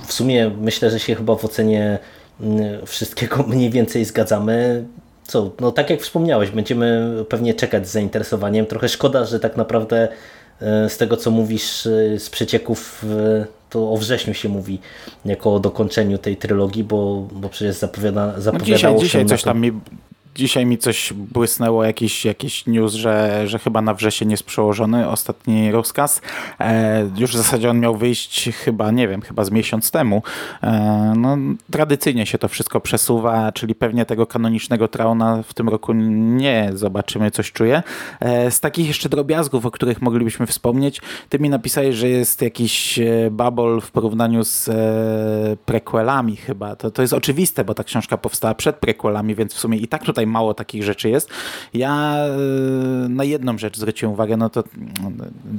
w 0.07 0.13
sumie 0.13 0.51
myślę, 0.61 0.91
że 0.91 1.01
się 1.01 1.15
chyba 1.15 1.37
w 1.37 1.45
ocenie 1.45 1.99
wszystkiego 2.87 3.43
mniej 3.49 3.71
więcej 3.71 4.05
zgadzamy. 4.05 4.85
Co, 5.27 5.51
no 5.61 5.73
tak 5.73 5.91
jak 5.91 6.01
wspomniałeś, 6.01 6.51
będziemy 6.51 7.15
pewnie 7.29 7.55
czekać 7.55 7.89
z 7.89 7.93
zainteresowaniem. 7.93 8.67
Trochę 8.67 8.89
szkoda, 8.89 9.25
że 9.25 9.41
tak 9.41 9.57
naprawdę 9.57 10.09
z 10.89 10.97
tego 10.97 11.17
co 11.17 11.31
mówisz 11.31 11.83
z 12.19 12.31
przecieków 12.31 13.05
to 13.71 13.93
o 13.93 13.97
wrześniu 13.97 14.35
się 14.35 14.49
mówi 14.49 14.79
jako 15.25 15.55
o 15.55 15.61
dokończeniu 15.61 16.19
tej 16.19 16.37
trylogii, 16.37 16.85
bo, 16.85 17.29
bo 17.33 17.49
przecież 17.49 17.77
zapowiada, 17.77 18.41
zapowiadało 18.41 18.95
no 18.95 19.03
dzisiaj, 19.03 19.21
się 19.21 19.27
dzisiaj 19.27 19.27
coś 19.27 19.43
tam 19.43 19.61
mi 19.61 19.73
Dzisiaj 20.35 20.67
mi 20.67 20.79
coś 20.79 21.13
błysnęło, 21.13 21.85
jakiś, 21.85 22.25
jakiś 22.25 22.67
news, 22.67 22.95
że, 22.95 23.43
że 23.49 23.59
chyba 23.59 23.83
na 23.83 23.95
wrzesień 23.95 24.31
jest 24.31 24.43
przełożony 24.43 25.09
ostatni 25.09 25.73
rozkaz. 25.73 26.21
E, 26.61 27.11
już 27.17 27.31
w 27.33 27.37
zasadzie 27.37 27.71
on 27.71 27.81
miał 27.81 27.97
wyjść 27.97 28.51
chyba, 28.65 28.91
nie 28.91 29.09
wiem, 29.09 29.21
chyba 29.21 29.45
z 29.45 29.51
miesiąc 29.51 29.91
temu. 29.91 30.23
E, 30.63 31.13
no, 31.17 31.37
tradycyjnie 31.71 32.27
się 32.27 32.39
to 32.39 32.49
wszystko 32.49 32.81
przesuwa, 32.81 33.53
czyli 33.53 33.75
pewnie 33.75 34.07
tego 34.07 34.27
kanonicznego 34.27 34.89
Trauna 34.89 35.43
w 35.43 35.55
tym 35.55 35.69
roku 35.69 35.93
nie 35.93 36.71
zobaczymy, 36.75 37.31
coś 37.31 37.53
czuję. 37.53 37.83
E, 38.21 38.51
z 38.51 38.61
takich 38.61 38.89
jeszcze 38.89 39.09
drobiazgów, 39.09 39.67
o 39.67 39.71
których 39.71 40.03
moglibyśmy 40.03 40.47
wspomnieć, 40.47 41.01
ty 41.29 41.39
mi 41.39 41.51
napisałeś, 41.51 41.97
że 41.97 42.09
jest 42.09 42.43
jakiś 42.43 42.99
e, 42.99 43.31
babol 43.31 43.81
w 43.81 43.91
porównaniu 43.91 44.45
z 44.45 44.69
e, 44.69 45.57
prequelami 45.67 46.37
chyba. 46.37 46.77
To, 46.77 46.91
to 46.91 47.03
jest 47.03 47.15
oczywiste, 47.15 47.65
bo 47.65 47.75
ta 47.75 47.85
książka 47.85 48.17
powstała 48.17 48.55
przed 48.55 48.77
prequelami, 48.77 49.35
więc 49.35 49.55
w 49.55 49.59
sumie 49.59 49.79
i 49.79 49.89
tak 49.89 50.03
tutaj 50.03 50.22
tutaj 50.23 50.33
mało 50.33 50.55
takich 50.55 50.83
rzeczy 50.83 51.11
jest. 51.11 51.31
Ja 51.75 52.17
e, 52.17 53.09
na 53.09 53.25
jedną 53.25 53.59
rzecz 53.59 53.77
zwróciłem 53.77 54.13
uwagę, 54.13 54.37
no 54.37 54.51
to, 54.51 54.63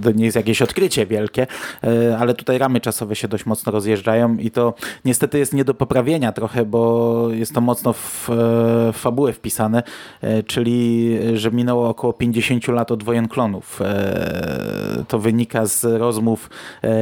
to 0.04 0.12
nie 0.12 0.26
jest 0.26 0.36
jakieś 0.36 0.62
odkrycie 0.62 1.06
wielkie, 1.06 1.48
e, 1.84 2.18
ale 2.18 2.34
tutaj 2.34 2.58
ramy 2.58 2.82
czasowe 2.82 3.16
się 3.16 3.28
dość 3.28 3.46
mocno 3.46 3.72
rozjeżdżają 3.72 4.38
i 4.38 4.52
to 4.52 4.74
niestety 5.06 5.40
jest 5.40 5.54
nie 5.54 5.66
do 5.66 5.74
poprawienia 5.74 6.32
trochę, 6.32 6.66
bo 6.66 7.28
jest 7.32 7.54
to 7.54 7.62
mocno 7.62 7.94
w, 7.94 8.00
w 8.00 8.30
e, 8.90 8.94
fabułę 8.94 9.34
wpisane, 9.34 9.84
czyli 10.48 11.18
że 11.34 11.52
minęło 11.52 11.90
około 11.90 12.14
50 12.14 12.68
lat 12.68 12.92
od 12.92 13.04
wojen 13.04 13.28
klonów. 13.28 13.80
To 15.08 15.20
wynika 15.20 15.66
z 15.66 15.84
rozmów 15.84 16.50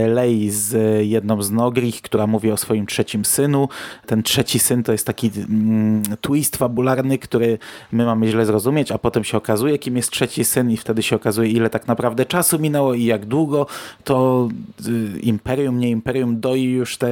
Lei 0.07 0.49
z 0.49 0.75
jedną 1.07 1.41
z 1.41 1.51
Nogrich, 1.51 2.01
która 2.01 2.27
mówi 2.27 2.51
o 2.51 2.57
swoim 2.57 2.85
trzecim 2.85 3.25
synu. 3.25 3.69
Ten 4.05 4.23
trzeci 4.23 4.59
syn 4.59 4.83
to 4.83 4.91
jest 4.91 5.07
taki 5.07 5.31
mm, 5.37 6.03
twist 6.21 6.57
fabularny, 6.57 7.17
który 7.17 7.50
my 7.91 8.05
mamy 8.05 8.27
źle 8.27 8.45
zrozumieć, 8.45 8.91
a 8.91 8.97
potem 8.97 9.23
się 9.23 9.37
okazuje, 9.37 9.79
kim 9.79 9.97
jest 9.97 10.11
trzeci 10.11 10.45
syn 10.45 10.71
i 10.71 10.77
wtedy 10.77 11.03
się 11.03 11.15
okazuje, 11.15 11.49
ile 11.49 11.69
tak 11.69 11.87
naprawdę 11.87 12.25
czasu 12.25 12.59
minęło 12.59 12.93
i 12.93 13.03
jak 13.03 13.25
długo 13.25 13.67
to 14.03 14.47
y, 14.87 15.19
imperium, 15.19 15.79
nie 15.79 15.89
imperium 15.89 16.39
doi 16.39 16.63
już 16.63 16.97
te, 16.97 17.09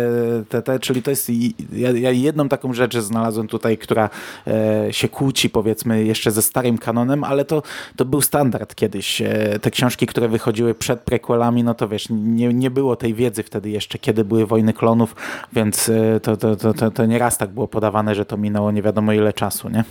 te, 0.50 0.62
te 0.62 0.80
czyli 0.80 1.04
to 1.04 1.10
jest, 1.10 1.30
ja, 1.74 1.92
ja 1.92 2.12
jedną 2.12 2.50
taką 2.50 2.74
rzecz 2.74 2.98
znalazłem 2.98 3.48
tutaj, 3.48 3.78
która 3.78 4.10
e, 4.48 4.88
się 4.92 5.10
kłóci 5.10 5.50
powiedzmy 5.50 6.04
jeszcze 6.04 6.32
ze 6.32 6.42
starym 6.42 6.78
kanonem, 6.78 7.24
ale 7.24 7.46
to, 7.46 7.64
to 7.96 8.06
był 8.06 8.22
standard 8.22 8.76
kiedyś. 8.76 9.22
E, 9.22 9.60
te 9.62 9.72
książki, 9.72 10.08
które 10.08 10.28
wychodziły 10.28 10.74
przed 10.76 11.00
prequelami, 11.00 11.64
no 11.64 11.74
to 11.74 11.88
wiesz, 11.88 12.08
nie, 12.10 12.54
nie 12.54 12.72
było 12.72 12.96
tej 12.96 13.14
wiedzy 13.14 13.44
wtedy 13.44 13.70
jeszcze, 13.70 14.00
kiedy 14.00 14.26
były 14.26 14.46
wojny 14.46 14.74
klonów, 14.74 15.16
więc 15.54 15.90
e, 15.90 16.20
to, 16.20 16.38
to, 16.38 16.56
to, 16.56 16.74
to, 16.74 16.92
to 16.92 17.06
nieraz 17.06 17.38
tak 17.38 17.50
było 17.50 17.68
podawane, 17.68 18.16
że 18.16 18.26
to 18.26 18.38
minęło 18.38 18.72
nie 18.72 18.82
wiadomo 18.82 19.14
ile 19.14 19.34
czasu, 19.34 19.70
nie? 19.70 19.84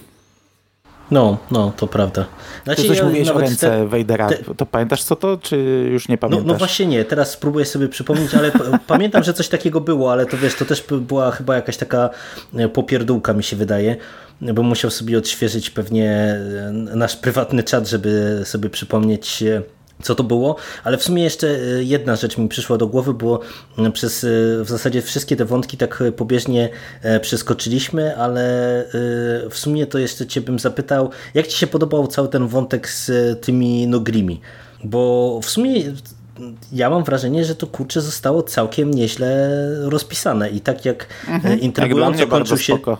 No, 1.10 1.38
no, 1.50 1.72
to 1.76 1.86
prawda. 1.86 2.24
Znaczy, 2.64 2.82
Ty 2.82 2.88
coś 2.88 2.98
ja 2.98 3.04
mówiłeś 3.04 3.28
o 3.28 3.38
ręce 3.38 3.70
te, 3.70 3.86
Wejdera. 3.86 4.28
Te... 4.28 4.54
To 4.54 4.66
pamiętasz 4.66 5.02
co 5.02 5.16
to, 5.16 5.38
czy 5.42 5.56
już 5.92 6.08
nie 6.08 6.18
pamiętasz? 6.18 6.46
No, 6.46 6.52
no 6.52 6.58
właśnie 6.58 6.86
nie, 6.86 7.04
teraz 7.04 7.30
spróbuję 7.30 7.64
sobie 7.64 7.88
przypomnieć, 7.88 8.34
ale 8.34 8.52
pamiętam, 8.86 9.24
że 9.24 9.34
coś 9.34 9.48
takiego 9.48 9.80
było, 9.80 10.12
ale 10.12 10.26
to 10.26 10.36
wiesz, 10.36 10.54
to 10.54 10.64
też 10.64 10.84
była 11.00 11.30
chyba 11.30 11.54
jakaś 11.54 11.76
taka 11.76 12.10
e, 12.56 12.68
popierdółka 12.68 13.32
mi 13.32 13.42
się 13.42 13.56
wydaje, 13.56 13.96
bo 14.40 14.62
musiał 14.62 14.90
sobie 14.90 15.18
odświeżyć 15.18 15.70
pewnie 15.70 16.10
e, 16.10 16.72
nasz 16.72 17.16
prywatny 17.16 17.62
czat, 17.62 17.88
żeby 17.88 18.40
sobie 18.44 18.70
przypomnieć 18.70 19.44
co 20.02 20.14
to 20.14 20.24
było, 20.24 20.56
ale 20.84 20.98
w 20.98 21.02
sumie 21.02 21.22
jeszcze 21.22 21.48
e, 21.48 21.82
jedna 21.82 22.16
rzecz 22.16 22.38
mi 22.38 22.48
przyszła 22.48 22.78
do 22.78 22.86
głowy, 22.86 23.14
bo 23.14 23.40
e, 23.78 23.90
przez 23.90 24.24
e, 24.24 24.28
w 24.64 24.68
zasadzie 24.68 25.02
wszystkie 25.02 25.36
te 25.36 25.44
wątki 25.44 25.76
tak 25.76 26.02
pobieżnie 26.16 26.68
przeskoczyliśmy, 27.22 28.16
ale 28.16 28.48
w 29.50 29.58
sumie 29.58 29.86
to 29.86 29.98
jeszcze 29.98 30.26
Cię 30.26 30.40
bym 30.40 30.58
zapytał, 30.58 31.10
jak 31.34 31.46
Ci 31.46 31.58
się 31.58 31.66
podobał 31.66 32.06
cały 32.06 32.28
ten 32.28 32.48
wątek 32.48 32.88
z 32.88 33.10
tymi 33.40 33.86
Nogrimi? 33.86 34.40
Bo 34.84 35.40
w 35.42 35.50
sumie 35.50 35.82
ja 36.72 36.90
mam 36.90 37.04
wrażenie, 37.04 37.44
że 37.44 37.54
to 37.54 37.66
kurczę 37.66 38.00
zostało 38.00 38.42
całkiem 38.42 38.90
nieźle 38.90 39.50
rozpisane 39.82 40.50
i 40.50 40.60
tak 40.60 40.84
jak 40.84 41.06
mhm. 41.28 41.60
intrygująco 41.60 42.20
jak 42.20 42.28
kończył 42.28 42.58
się... 42.58 42.72
Spoko. 42.72 42.98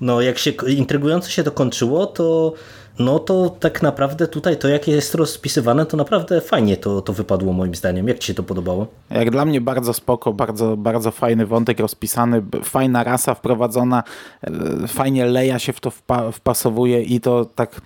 No, 0.00 0.20
jak 0.20 0.38
się 0.38 0.52
intrygująco 0.66 1.30
się 1.30 1.42
to 1.42 1.50
kończyło, 1.50 2.06
to 2.06 2.52
no 2.98 3.18
to 3.18 3.50
tak 3.50 3.82
naprawdę 3.82 4.28
tutaj 4.28 4.56
to 4.56 4.68
jak 4.68 4.88
jest 4.88 5.14
rozpisywane, 5.14 5.86
to 5.86 5.96
naprawdę 5.96 6.40
fajnie 6.40 6.76
to, 6.76 7.02
to 7.02 7.12
wypadło 7.12 7.52
moim 7.52 7.74
zdaniem. 7.74 8.08
Jak 8.08 8.18
Ci 8.18 8.26
się 8.26 8.34
to 8.34 8.42
podobało? 8.42 8.86
Jak 9.10 9.30
dla 9.30 9.44
mnie 9.44 9.60
bardzo 9.60 9.92
spoko, 9.92 10.32
bardzo, 10.32 10.76
bardzo 10.76 11.10
fajny 11.10 11.46
wątek 11.46 11.80
rozpisany, 11.80 12.42
fajna 12.64 13.04
rasa 13.04 13.34
wprowadzona, 13.34 14.02
e, 14.42 14.88
fajnie 14.88 15.24
Leja 15.24 15.58
się 15.58 15.72
w 15.72 15.80
to 15.80 15.90
wpasowuje 16.32 17.02
i 17.02 17.20
to 17.20 17.44
tak 17.44 17.80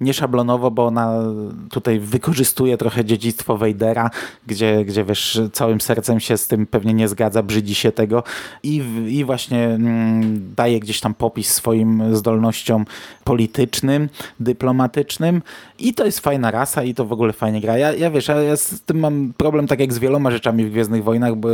nieszablonowo, 0.00 0.70
bo 0.70 0.86
ona 0.86 1.22
tutaj 1.70 2.00
wykorzystuje 2.00 2.76
trochę 2.76 3.04
dziedzictwo 3.04 3.56
Wejdera, 3.56 4.10
gdzie, 4.46 4.84
gdzie 4.84 5.04
wiesz, 5.04 5.40
całym 5.52 5.80
sercem 5.80 6.20
się 6.20 6.36
z 6.36 6.48
tym 6.48 6.66
pewnie 6.66 6.94
nie 6.94 7.08
zgadza, 7.08 7.42
brzydzi 7.42 7.74
się 7.74 7.92
tego 7.92 8.22
i, 8.62 8.82
i 9.08 9.24
właśnie 9.24 9.64
mm, 9.64 10.54
daje 10.56 10.80
gdzieś 10.80 11.00
tam 11.00 11.14
popis 11.14 11.54
swoim 11.54 12.16
zdolnościom 12.16 12.84
politycznym, 13.24 14.08
dyplomatycznym 14.40 15.42
i 15.78 15.94
to 15.94 16.04
jest 16.06 16.20
fajna 16.20 16.50
rasa 16.50 16.82
i 16.82 16.94
to 16.94 17.04
w 17.04 17.12
ogóle 17.12 17.32
fajnie 17.32 17.60
gra. 17.60 17.78
Ja, 17.78 17.92
ja 17.92 18.10
wiesz, 18.10 18.28
ja, 18.28 18.56
z 18.56 18.80
tym 18.80 18.98
mam 18.98 19.32
problem 19.36 19.66
tak 19.66 19.80
jak 19.80 19.92
z 19.92 19.98
wieloma 19.98 20.30
rzeczami 20.30 20.64
w 20.64 20.70
Gwiezdnych 20.70 21.04
Wojnach, 21.04 21.36
bo 21.36 21.48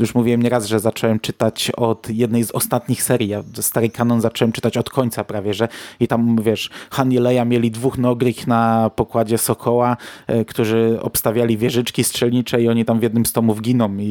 już 0.00 0.14
mówiłem 0.14 0.42
nieraz, 0.42 0.66
że 0.66 0.80
zacząłem 0.80 1.20
czytać 1.20 1.70
od 1.76 2.10
jednej 2.10 2.44
z 2.44 2.50
ostatnich 2.50 3.02
serii. 3.02 3.28
Ja 3.28 3.42
stary 3.60 3.88
kanon 3.88 4.20
zacząłem 4.20 4.52
czytać 4.52 4.76
od 4.76 4.90
końca 4.90 5.24
prawie, 5.24 5.54
że 5.54 5.68
i 6.00 6.08
tam 6.08 6.36
wiesz, 6.42 6.70
Han 6.90 7.12
i 7.12 7.18
Leia 7.18 7.44
mieli 7.44 7.65
dwóch 7.70 7.98
nogrych 7.98 8.46
na 8.46 8.90
pokładzie 8.96 9.38
Sokoła, 9.38 9.96
e, 10.26 10.44
którzy 10.44 10.98
obstawiali 11.02 11.58
wieżyczki 11.58 12.04
strzelnicze 12.04 12.62
i 12.62 12.68
oni 12.68 12.84
tam 12.84 13.00
w 13.00 13.02
jednym 13.02 13.26
z 13.26 13.32
tomów 13.32 13.62
giną 13.62 13.96
i, 13.96 14.06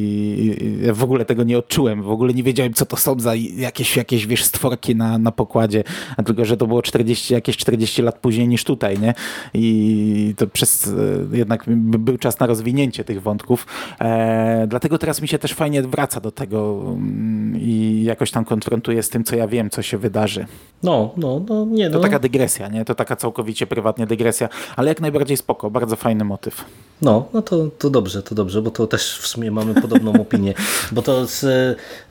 i 0.86 0.92
w 0.92 1.02
ogóle 1.02 1.24
tego 1.24 1.42
nie 1.44 1.58
odczułem. 1.58 2.02
W 2.02 2.10
ogóle 2.10 2.34
nie 2.34 2.42
wiedziałem, 2.42 2.74
co 2.74 2.86
to 2.86 2.96
są 2.96 3.20
za 3.20 3.34
jakieś, 3.34 3.96
jakieś 3.96 4.26
wiesz, 4.26 4.44
stworki 4.44 4.96
na, 4.96 5.18
na 5.18 5.32
pokładzie, 5.32 5.84
a 6.16 6.22
tylko, 6.22 6.44
że 6.44 6.56
to 6.56 6.66
było 6.66 6.82
40, 6.82 7.34
jakieś 7.34 7.56
40 7.56 8.02
lat 8.02 8.18
później 8.18 8.48
niż 8.48 8.64
tutaj, 8.64 8.98
nie? 8.98 9.14
I 9.54 10.34
to 10.36 10.46
przez 10.46 10.88
e, 11.32 11.36
jednak 11.36 11.64
był 11.78 12.18
czas 12.18 12.40
na 12.40 12.46
rozwinięcie 12.46 13.04
tych 13.04 13.22
wątków. 13.22 13.66
E, 14.00 14.66
dlatego 14.68 14.98
teraz 14.98 15.22
mi 15.22 15.28
się 15.28 15.38
też 15.38 15.52
fajnie 15.52 15.82
wraca 15.82 16.20
do 16.20 16.30
tego 16.30 16.82
mm, 16.86 17.60
i 17.60 18.02
jakoś 18.04 18.30
tam 18.30 18.44
konfrontuje 18.44 19.02
z 19.02 19.08
tym, 19.08 19.24
co 19.24 19.36
ja 19.36 19.48
wiem, 19.48 19.70
co 19.70 19.82
się 19.82 19.98
wydarzy. 19.98 20.46
No, 20.82 21.10
no, 21.16 21.40
no, 21.48 21.64
nie. 21.64 21.90
To 21.90 21.96
no. 21.96 22.02
taka 22.02 22.18
dygresja, 22.18 22.68
nie? 22.68 22.84
To 22.84 22.94
taka 22.94 23.16
całkowicie 23.16 23.45
prywatnie 23.66 24.06
dygresja, 24.06 24.48
ale 24.76 24.88
jak 24.88 25.00
najbardziej 25.00 25.36
spoko, 25.36 25.70
bardzo 25.70 25.96
fajny 25.96 26.24
motyw. 26.24 26.64
No, 27.02 27.28
no 27.32 27.42
to, 27.42 27.68
to 27.78 27.90
dobrze, 27.90 28.22
to 28.22 28.34
dobrze, 28.34 28.62
bo 28.62 28.70
to 28.70 28.86
też 28.86 29.18
w 29.18 29.26
sumie 29.26 29.50
mamy 29.50 29.80
podobną 29.82 30.12
opinię, 30.22 30.54
bo 30.92 31.02
to 31.02 31.26
z, 31.26 31.44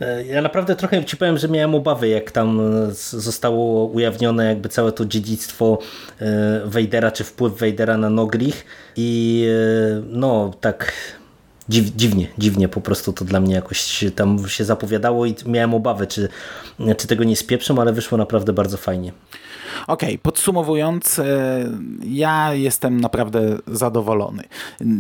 e, 0.02 0.26
ja 0.26 0.42
naprawdę 0.42 0.76
trochę 0.76 1.06
ci 1.06 1.18
powiem, 1.18 1.38
że 1.38 1.48
miałem 1.48 1.76
obawy, 1.76 2.08
jak 2.08 2.32
tam 2.32 2.62
zostało 3.12 3.86
ujawnione 3.86 4.46
jakby 4.46 4.70
całe 4.70 4.92
to 4.92 5.06
dziedzictwo 5.06 5.80
Wejdera, 6.66 7.12
czy 7.12 7.24
wpływ 7.24 7.54
Wejdera 7.54 7.98
na 7.98 8.10
Nogrich 8.10 8.66
i 8.96 9.48
e, 9.50 10.02
no 10.10 10.52
tak 10.62 10.94
dziw, 11.70 11.96
dziwnie, 11.96 12.28
dziwnie 12.38 12.68
po 12.68 12.82
prostu 12.82 13.14
to 13.14 13.26
dla 13.26 13.40
mnie 13.40 13.56
jakoś 13.56 14.06
tam 14.16 14.48
się 14.48 14.66
zapowiadało 14.66 15.26
i 15.26 15.36
miałem 15.46 15.74
obawy, 15.74 16.08
czy, 16.08 16.30
czy 16.98 17.08
tego 17.08 17.24
nie 17.24 17.36
spieprzą, 17.36 17.82
ale 17.82 17.94
wyszło 17.94 18.18
naprawdę 18.18 18.54
bardzo 18.54 18.78
fajnie. 18.78 19.12
Okej, 19.88 20.10
okay, 20.10 20.18
podsumowując, 20.18 21.20
e, 21.20 21.70
ja 22.04 22.54
jestem 22.54 23.02
naprawdę 23.02 23.58
zadowolony. 23.68 24.44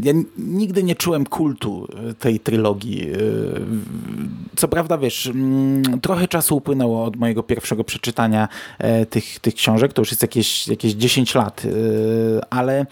Ja 0.03 0.13
nigdy 0.37 0.83
nie 0.83 0.95
czułem 0.95 1.25
kultu 1.25 1.87
e, 2.09 2.13
tej 2.13 2.39
trylogii. 2.39 3.09
E, 3.11 3.15
co 4.55 4.67
prawda, 4.67 4.97
wiesz, 4.97 5.31
trochę 6.01 6.27
czasu 6.27 6.57
upłynęło 6.57 7.03
od 7.03 7.15
mojego 7.15 7.43
pierwszego 7.43 7.83
przeczytania 7.83 8.47
tych, 9.09 9.39
tych 9.39 9.53
książek, 9.53 9.93
to 9.93 10.01
już 10.01 10.11
jest 10.11 10.21
jakieś, 10.21 10.67
jakieś 10.67 10.93
10 10.93 11.35
lat, 11.35 11.63
ale 12.49 12.85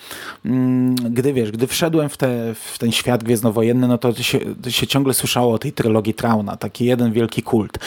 mm, 0.46 0.96
gdy 0.96 1.34
wiesz, 1.34 1.52
gdy 1.52 1.68
wszedłem 1.68 2.10
w, 2.10 2.18
te, 2.18 2.56
w 2.56 2.80
ten 2.80 2.92
świat 2.92 3.24
gwiezdnowojenny, 3.24 3.88
no 3.88 3.98
to 3.98 4.14
się, 4.14 4.40
to 4.62 4.72
się 4.72 4.88
ciągle 4.88 5.14
słyszało 5.14 5.54
o 5.54 5.60
tej 5.60 5.72
trylogii 5.72 6.14
Trauna, 6.14 6.58
taki 6.58 6.86
jeden 6.86 7.12
wielki 7.12 7.44
kult. 7.44 7.78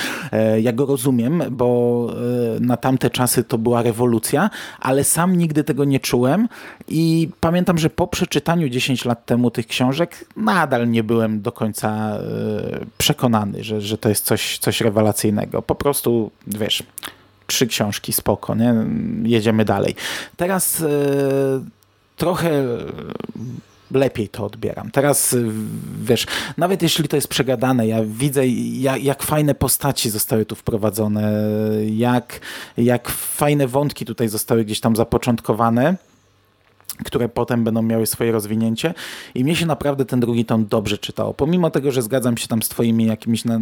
Ja 0.62 0.72
go 0.72 0.86
rozumiem, 0.86 1.42
bo 1.50 2.10
na 2.60 2.76
tamte 2.76 3.10
czasy 3.10 3.44
to 3.44 3.58
była 3.58 3.82
rewolucja, 3.86 4.50
ale 4.80 5.04
sam 5.04 5.36
nigdy 5.36 5.64
tego 5.64 5.84
nie 5.84 6.00
czułem 6.00 6.48
i 6.88 7.28
pamiętam, 7.40 7.78
że 7.78 7.90
po 7.90 8.06
przeczytaniu 8.06 8.68
10 8.68 9.04
lat 9.04 9.26
temu 9.26 9.50
tych 9.50 9.66
książek 9.66 10.24
nadal 10.36 10.90
nie 10.90 11.04
byłem 11.04 11.40
do 11.42 11.52
końca 11.52 11.88
e, 11.88 12.20
przekonany, 12.98 13.64
że, 13.64 13.80
że 13.80 13.98
to 13.98 14.08
jest 14.08 14.24
coś, 14.24 14.58
coś 14.58 14.80
rewelacyjnego. 14.80 15.62
Po 15.62 15.74
prostu, 15.74 16.30
wiesz, 16.46 16.82
trzy 17.46 17.66
książki, 17.66 18.12
spoko, 18.12 18.54
nie? 18.54 18.74
jedziemy 19.22 19.64
dalej. 19.64 19.94
Teraz 20.36 20.80
e, 20.80 20.86
trochę 22.16 22.64
lepiej 23.90 24.28
to 24.28 24.44
odbieram. 24.44 24.90
Teraz 24.90 25.32
y, 25.32 25.50
wiesz, 26.02 26.26
nawet 26.56 26.82
jeśli 26.82 27.08
to 27.08 27.16
jest 27.16 27.28
przegadane, 27.28 27.86
ja 27.86 27.98
widzę 28.04 28.46
jak, 28.46 29.02
jak 29.02 29.22
fajne 29.22 29.54
postaci 29.54 30.10
zostały 30.10 30.46
tu 30.46 30.54
wprowadzone, 30.54 31.32
jak, 31.90 32.40
jak 32.76 33.08
fajne 33.08 33.66
wątki 33.66 34.04
tutaj 34.04 34.28
zostały 34.28 34.64
gdzieś 34.64 34.80
tam 34.80 34.96
zapoczątkowane 34.96 35.96
które 37.04 37.28
potem 37.28 37.64
będą 37.64 37.82
miały 37.82 38.06
swoje 38.06 38.32
rozwinięcie 38.32 38.94
i 39.34 39.44
mnie 39.44 39.56
się 39.56 39.66
naprawdę 39.66 40.04
ten 40.04 40.20
drugi 40.20 40.44
tom 40.44 40.66
dobrze 40.66 40.98
czytało. 40.98 41.34
Pomimo 41.34 41.70
tego, 41.70 41.92
że 41.92 42.02
zgadzam 42.02 42.36
się 42.36 42.48
tam 42.48 42.62
z 42.62 42.68
twoimi 42.68 43.06
jakimiś 43.06 43.44
na, 43.44 43.60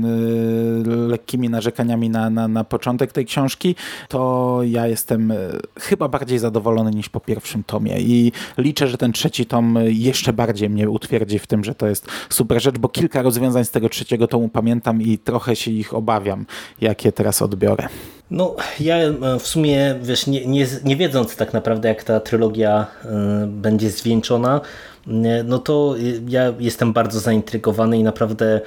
lekkimi 0.84 1.48
narzekaniami 1.48 2.10
na, 2.10 2.30
na, 2.30 2.48
na 2.48 2.64
początek 2.64 3.12
tej 3.12 3.26
książki, 3.26 3.74
to 4.08 4.60
ja 4.64 4.86
jestem 4.86 5.30
e, 5.30 5.36
chyba 5.80 6.08
bardziej 6.08 6.38
zadowolony 6.38 6.90
niż 6.90 7.08
po 7.08 7.20
pierwszym 7.20 7.64
tomie 7.64 8.00
i 8.00 8.32
liczę, 8.58 8.88
że 8.88 8.98
ten 8.98 9.12
trzeci 9.12 9.46
tom 9.46 9.78
jeszcze 9.86 10.32
bardziej 10.32 10.70
mnie 10.70 10.90
utwierdzi 10.90 11.38
w 11.38 11.46
tym, 11.46 11.64
że 11.64 11.74
to 11.74 11.86
jest 11.86 12.08
super 12.28 12.62
rzecz, 12.62 12.78
bo 12.78 12.88
kilka 12.88 13.22
rozwiązań 13.22 13.64
z 13.64 13.70
tego 13.70 13.88
trzeciego 13.88 14.26
tomu 14.26 14.48
pamiętam 14.48 15.02
i 15.02 15.18
trochę 15.18 15.56
się 15.56 15.70
ich 15.70 15.94
obawiam, 15.94 16.46
jakie 16.80 17.12
teraz 17.12 17.42
odbiorę. 17.42 17.88
No, 18.30 18.56
ja 18.80 18.96
e, 18.96 19.38
w 19.38 19.46
sumie, 19.46 19.94
wiesz, 20.02 20.26
nie, 20.26 20.46
nie, 20.46 20.66
nie 20.84 20.96
wiedząc 20.96 21.36
tak 21.36 21.52
naprawdę, 21.52 21.88
jak 21.88 22.04
ta 22.04 22.20
trylogia 22.20 22.86
y, 23.04 23.08
będzie 23.46 23.90
zwieńczona, 23.90 24.60
y, 25.06 25.10
no 25.44 25.58
to 25.58 25.94
ja 26.28 26.52
jestem 26.58 26.92
bardzo 26.92 27.20
zaintrygowany 27.20 27.98
i 27.98 28.02
naprawdę 28.02 28.60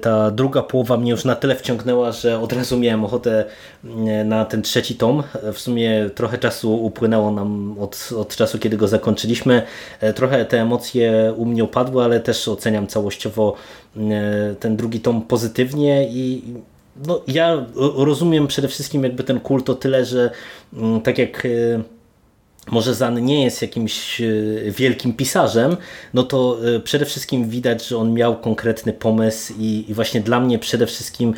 ta 0.00 0.30
druga 0.30 0.62
połowa 0.62 0.96
mnie 0.96 1.10
już 1.10 1.24
na 1.24 1.34
tyle 1.34 1.54
wciągnęła, 1.54 2.12
że 2.12 2.40
od 2.40 2.52
razu 2.52 2.78
miałem 2.78 3.04
ochotę 3.04 3.44
na 4.24 4.44
ten 4.44 4.62
trzeci 4.62 4.94
tom. 4.94 5.22
W 5.52 5.58
sumie 5.58 6.10
trochę 6.14 6.38
czasu 6.38 6.84
upłynęło 6.84 7.30
nam 7.30 7.76
od, 7.80 8.08
od 8.16 8.36
czasu, 8.36 8.58
kiedy 8.58 8.76
go 8.76 8.88
zakończyliśmy. 8.88 9.62
Trochę 10.14 10.44
te 10.44 10.60
emocje 10.60 11.34
u 11.36 11.44
mnie 11.44 11.64
opadły, 11.64 12.04
ale 12.04 12.20
też 12.20 12.48
oceniam 12.48 12.86
całościowo 12.86 13.54
ten 14.60 14.76
drugi 14.76 15.00
tom 15.00 15.22
pozytywnie 15.22 16.08
i 16.10 16.42
no, 17.06 17.20
ja 17.28 17.66
rozumiem 17.96 18.46
przede 18.46 18.68
wszystkim 18.68 19.02
jakby 19.04 19.24
ten 19.24 19.40
kult 19.40 19.70
o 19.70 19.74
tyle, 19.74 20.04
że 20.04 20.30
mm, 20.72 21.00
tak 21.00 21.18
jak 21.18 21.46
e, 21.46 21.48
może 22.70 22.94
Zan 22.94 23.24
nie 23.24 23.44
jest 23.44 23.62
jakimś 23.62 24.20
e, 24.20 24.26
wielkim 24.70 25.12
pisarzem, 25.12 25.76
no 26.14 26.22
to 26.22 26.58
e, 26.76 26.80
przede 26.80 27.04
wszystkim 27.04 27.48
widać, 27.48 27.86
że 27.86 27.98
on 27.98 28.12
miał 28.12 28.40
konkretny 28.40 28.92
pomysł 28.92 29.52
i, 29.58 29.94
właśnie 29.94 30.20
dla 30.20 30.40
mnie 30.40 30.58
przede 30.58 30.86
wszystkim 30.86 31.34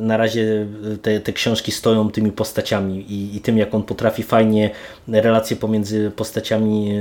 na 0.00 0.16
razie 0.16 0.66
te, 1.02 1.20
te 1.20 1.32
książki 1.32 1.72
stoją 1.72 2.10
tymi 2.10 2.32
postaciami 2.32 3.12
i, 3.12 3.36
i, 3.36 3.40
tym, 3.40 3.58
jak 3.58 3.74
on 3.74 3.82
potrafi 3.82 4.22
fajnie 4.22 4.70
relacje 5.08 5.56
pomiędzy 5.56 6.12
postaciami 6.16 6.92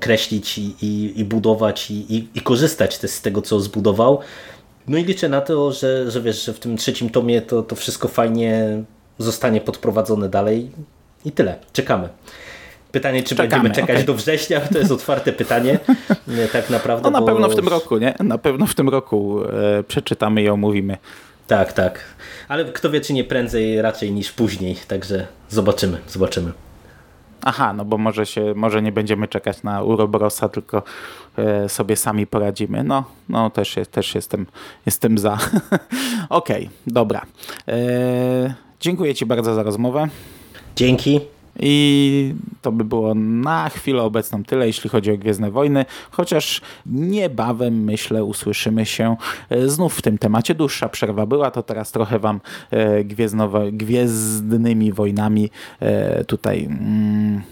kreślić 0.00 0.58
i, 0.58 0.74
i, 1.16 1.24
budować 1.24 1.90
i, 1.90 2.40
korzystać 2.44 2.98
też 2.98 3.10
z 3.10 3.22
tego, 3.22 3.42
co 3.42 3.60
zbudował. 3.60 4.20
No 4.88 4.98
i 4.98 5.04
liczę 5.04 5.28
na 5.28 5.40
to, 5.40 5.72
że, 5.72 6.10
że 6.10 6.20
wiesz, 6.20 6.44
że 6.44 6.52
w 6.52 6.58
tym 6.58 6.76
trzecim 6.76 7.10
tomie 7.10 7.42
to, 7.42 7.62
to 7.62 7.76
wszystko 7.76 8.08
fajnie 8.08 8.82
zostanie 9.18 9.60
podprowadzone 9.60 10.28
dalej 10.28 10.70
i 11.24 11.32
tyle. 11.32 11.56
Czekamy. 11.72 12.08
Pytanie, 12.92 13.22
czy 13.22 13.36
Czekamy, 13.36 13.48
będziemy 13.48 13.74
czekać 13.74 13.96
okay. 13.96 14.04
do 14.04 14.14
września, 14.14 14.60
to 14.60 14.78
jest 14.78 14.90
otwarte 14.90 15.32
pytanie. 15.42 15.78
tak 16.52 16.70
naprawdę. 16.70 17.02
No 17.02 17.10
na 17.10 17.20
bo... 17.20 17.26
pewno 17.26 17.48
w 17.48 17.56
tym 17.56 17.68
roku, 17.68 17.98
nie? 17.98 18.14
Na 18.20 18.38
pewno 18.38 18.66
w 18.66 18.74
tym 18.74 18.88
roku 18.88 19.44
e, 19.44 19.82
przeczytamy 19.82 20.42
i 20.42 20.48
omówimy. 20.48 20.96
Tak, 21.46 21.72
tak. 21.72 22.00
Ale 22.48 22.64
kto 22.64 22.90
wie, 22.90 23.00
czy 23.00 23.12
nie 23.12 23.24
prędzej 23.24 23.82
raczej 23.82 24.12
niż 24.12 24.32
później. 24.32 24.76
Także 24.88 25.26
zobaczymy, 25.50 25.98
zobaczymy. 26.08 26.52
Aha, 27.46 27.72
no 27.72 27.84
bo 27.84 27.98
może 27.98 28.26
się, 28.26 28.52
może 28.56 28.82
nie 28.82 28.92
będziemy 28.92 29.28
czekać 29.28 29.62
na 29.62 29.82
Urobrosa, 29.82 30.48
tylko 30.48 30.82
e, 31.38 31.68
sobie 31.68 31.96
sami 31.96 32.26
poradzimy. 32.26 32.84
No, 32.84 33.04
no 33.28 33.50
też, 33.50 33.76
też 33.90 34.14
jestem, 34.14 34.46
jestem 34.86 35.18
za. 35.18 35.32
Okej, 36.28 36.66
okay, 36.66 36.68
dobra. 36.86 37.22
E, 37.68 38.54
dziękuję 38.80 39.14
Ci 39.14 39.26
bardzo 39.26 39.54
za 39.54 39.62
rozmowę. 39.62 40.08
Dzięki. 40.76 41.33
I 41.58 42.34
to 42.62 42.72
by 42.72 42.84
było 42.84 43.14
na 43.14 43.68
chwilę 43.68 44.02
obecną 44.02 44.44
tyle, 44.44 44.66
jeśli 44.66 44.90
chodzi 44.90 45.12
o 45.12 45.18
Gwiezdne 45.18 45.50
Wojny, 45.50 45.84
chociaż 46.10 46.60
niebawem, 46.86 47.84
myślę, 47.84 48.24
usłyszymy 48.24 48.86
się 48.86 49.16
e, 49.50 49.68
znów 49.68 49.94
w 49.94 50.02
tym 50.02 50.18
temacie. 50.18 50.54
Dłuższa 50.54 50.88
przerwa 50.88 51.26
była, 51.26 51.50
to 51.50 51.62
teraz 51.62 51.92
trochę 51.92 52.18
wam 52.18 52.40
e, 52.70 53.04
Gwiezdnymi 53.72 54.92
Wojnami 54.92 55.50
e, 55.80 56.24
tutaj... 56.24 56.64
Mm... 56.64 57.42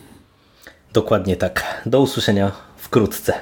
Dokładnie 0.92 1.36
tak. 1.36 1.82
Do 1.86 2.00
usłyszenia 2.00 2.52
wkrótce. 2.76 3.34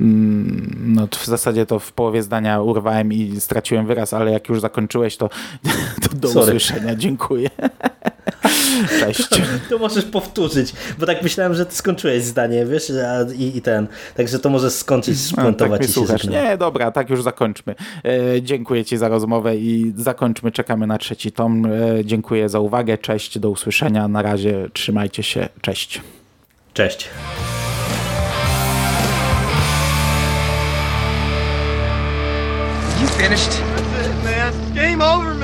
Mm, 0.00 0.74
no 0.86 1.06
w 1.06 1.26
zasadzie 1.26 1.66
to 1.66 1.78
w 1.78 1.92
połowie 1.92 2.22
zdania 2.22 2.60
urwałem 2.60 3.12
i 3.12 3.40
straciłem 3.40 3.86
wyraz, 3.86 4.14
ale 4.14 4.30
jak 4.30 4.48
już 4.48 4.60
zakończyłeś, 4.60 5.16
to, 5.16 5.28
to 6.02 6.16
do 6.16 6.28
Sorry. 6.28 6.46
usłyszenia. 6.46 6.94
Dziękuję. 6.94 7.50
Cześć. 9.00 9.28
To, 9.28 9.36
to, 9.70 9.78
możesz 9.78 10.04
powtórzyć, 10.04 10.72
bo 10.98 11.06
tak 11.06 11.22
myślałem, 11.22 11.54
że 11.54 11.66
ty 11.66 11.74
skończyłeś 11.74 12.22
zdanie, 12.22 12.66
wiesz, 12.66 12.92
i, 13.36 13.56
i 13.56 13.62
ten. 13.62 13.86
Także 14.16 14.38
to 14.38 14.50
możesz 14.50 14.72
skończyć, 14.72 15.20
spuentować 15.20 15.80
no, 15.80 15.86
tak 15.86 15.88
i 15.88 15.92
słuchasz. 15.92 16.24
Nie, 16.24 16.56
dobra, 16.56 16.90
tak 16.90 17.10
już 17.10 17.22
zakończmy. 17.22 17.74
E, 18.04 18.42
dziękuję 18.42 18.84
ci 18.84 18.96
za 18.96 19.08
rozmowę 19.08 19.56
i 19.56 19.92
zakończmy, 19.96 20.52
czekamy 20.52 20.86
na 20.86 20.98
trzeci 20.98 21.32
tom. 21.32 21.66
E, 21.66 22.04
dziękuję 22.04 22.48
za 22.48 22.60
uwagę, 22.60 22.98
cześć, 22.98 23.38
do 23.38 23.50
usłyszenia. 23.50 24.08
Na 24.08 24.22
razie 24.22 24.68
trzymajcie 24.72 25.22
się, 25.22 25.48
cześć. 25.60 26.00
Cześć. 26.74 27.10
You 33.00 33.06
finished? 33.06 33.50
That's 33.50 34.06
it, 34.06 34.24
man. 34.24 34.74
Game 34.74 35.02
over, 35.02 35.34
man. 35.34 35.43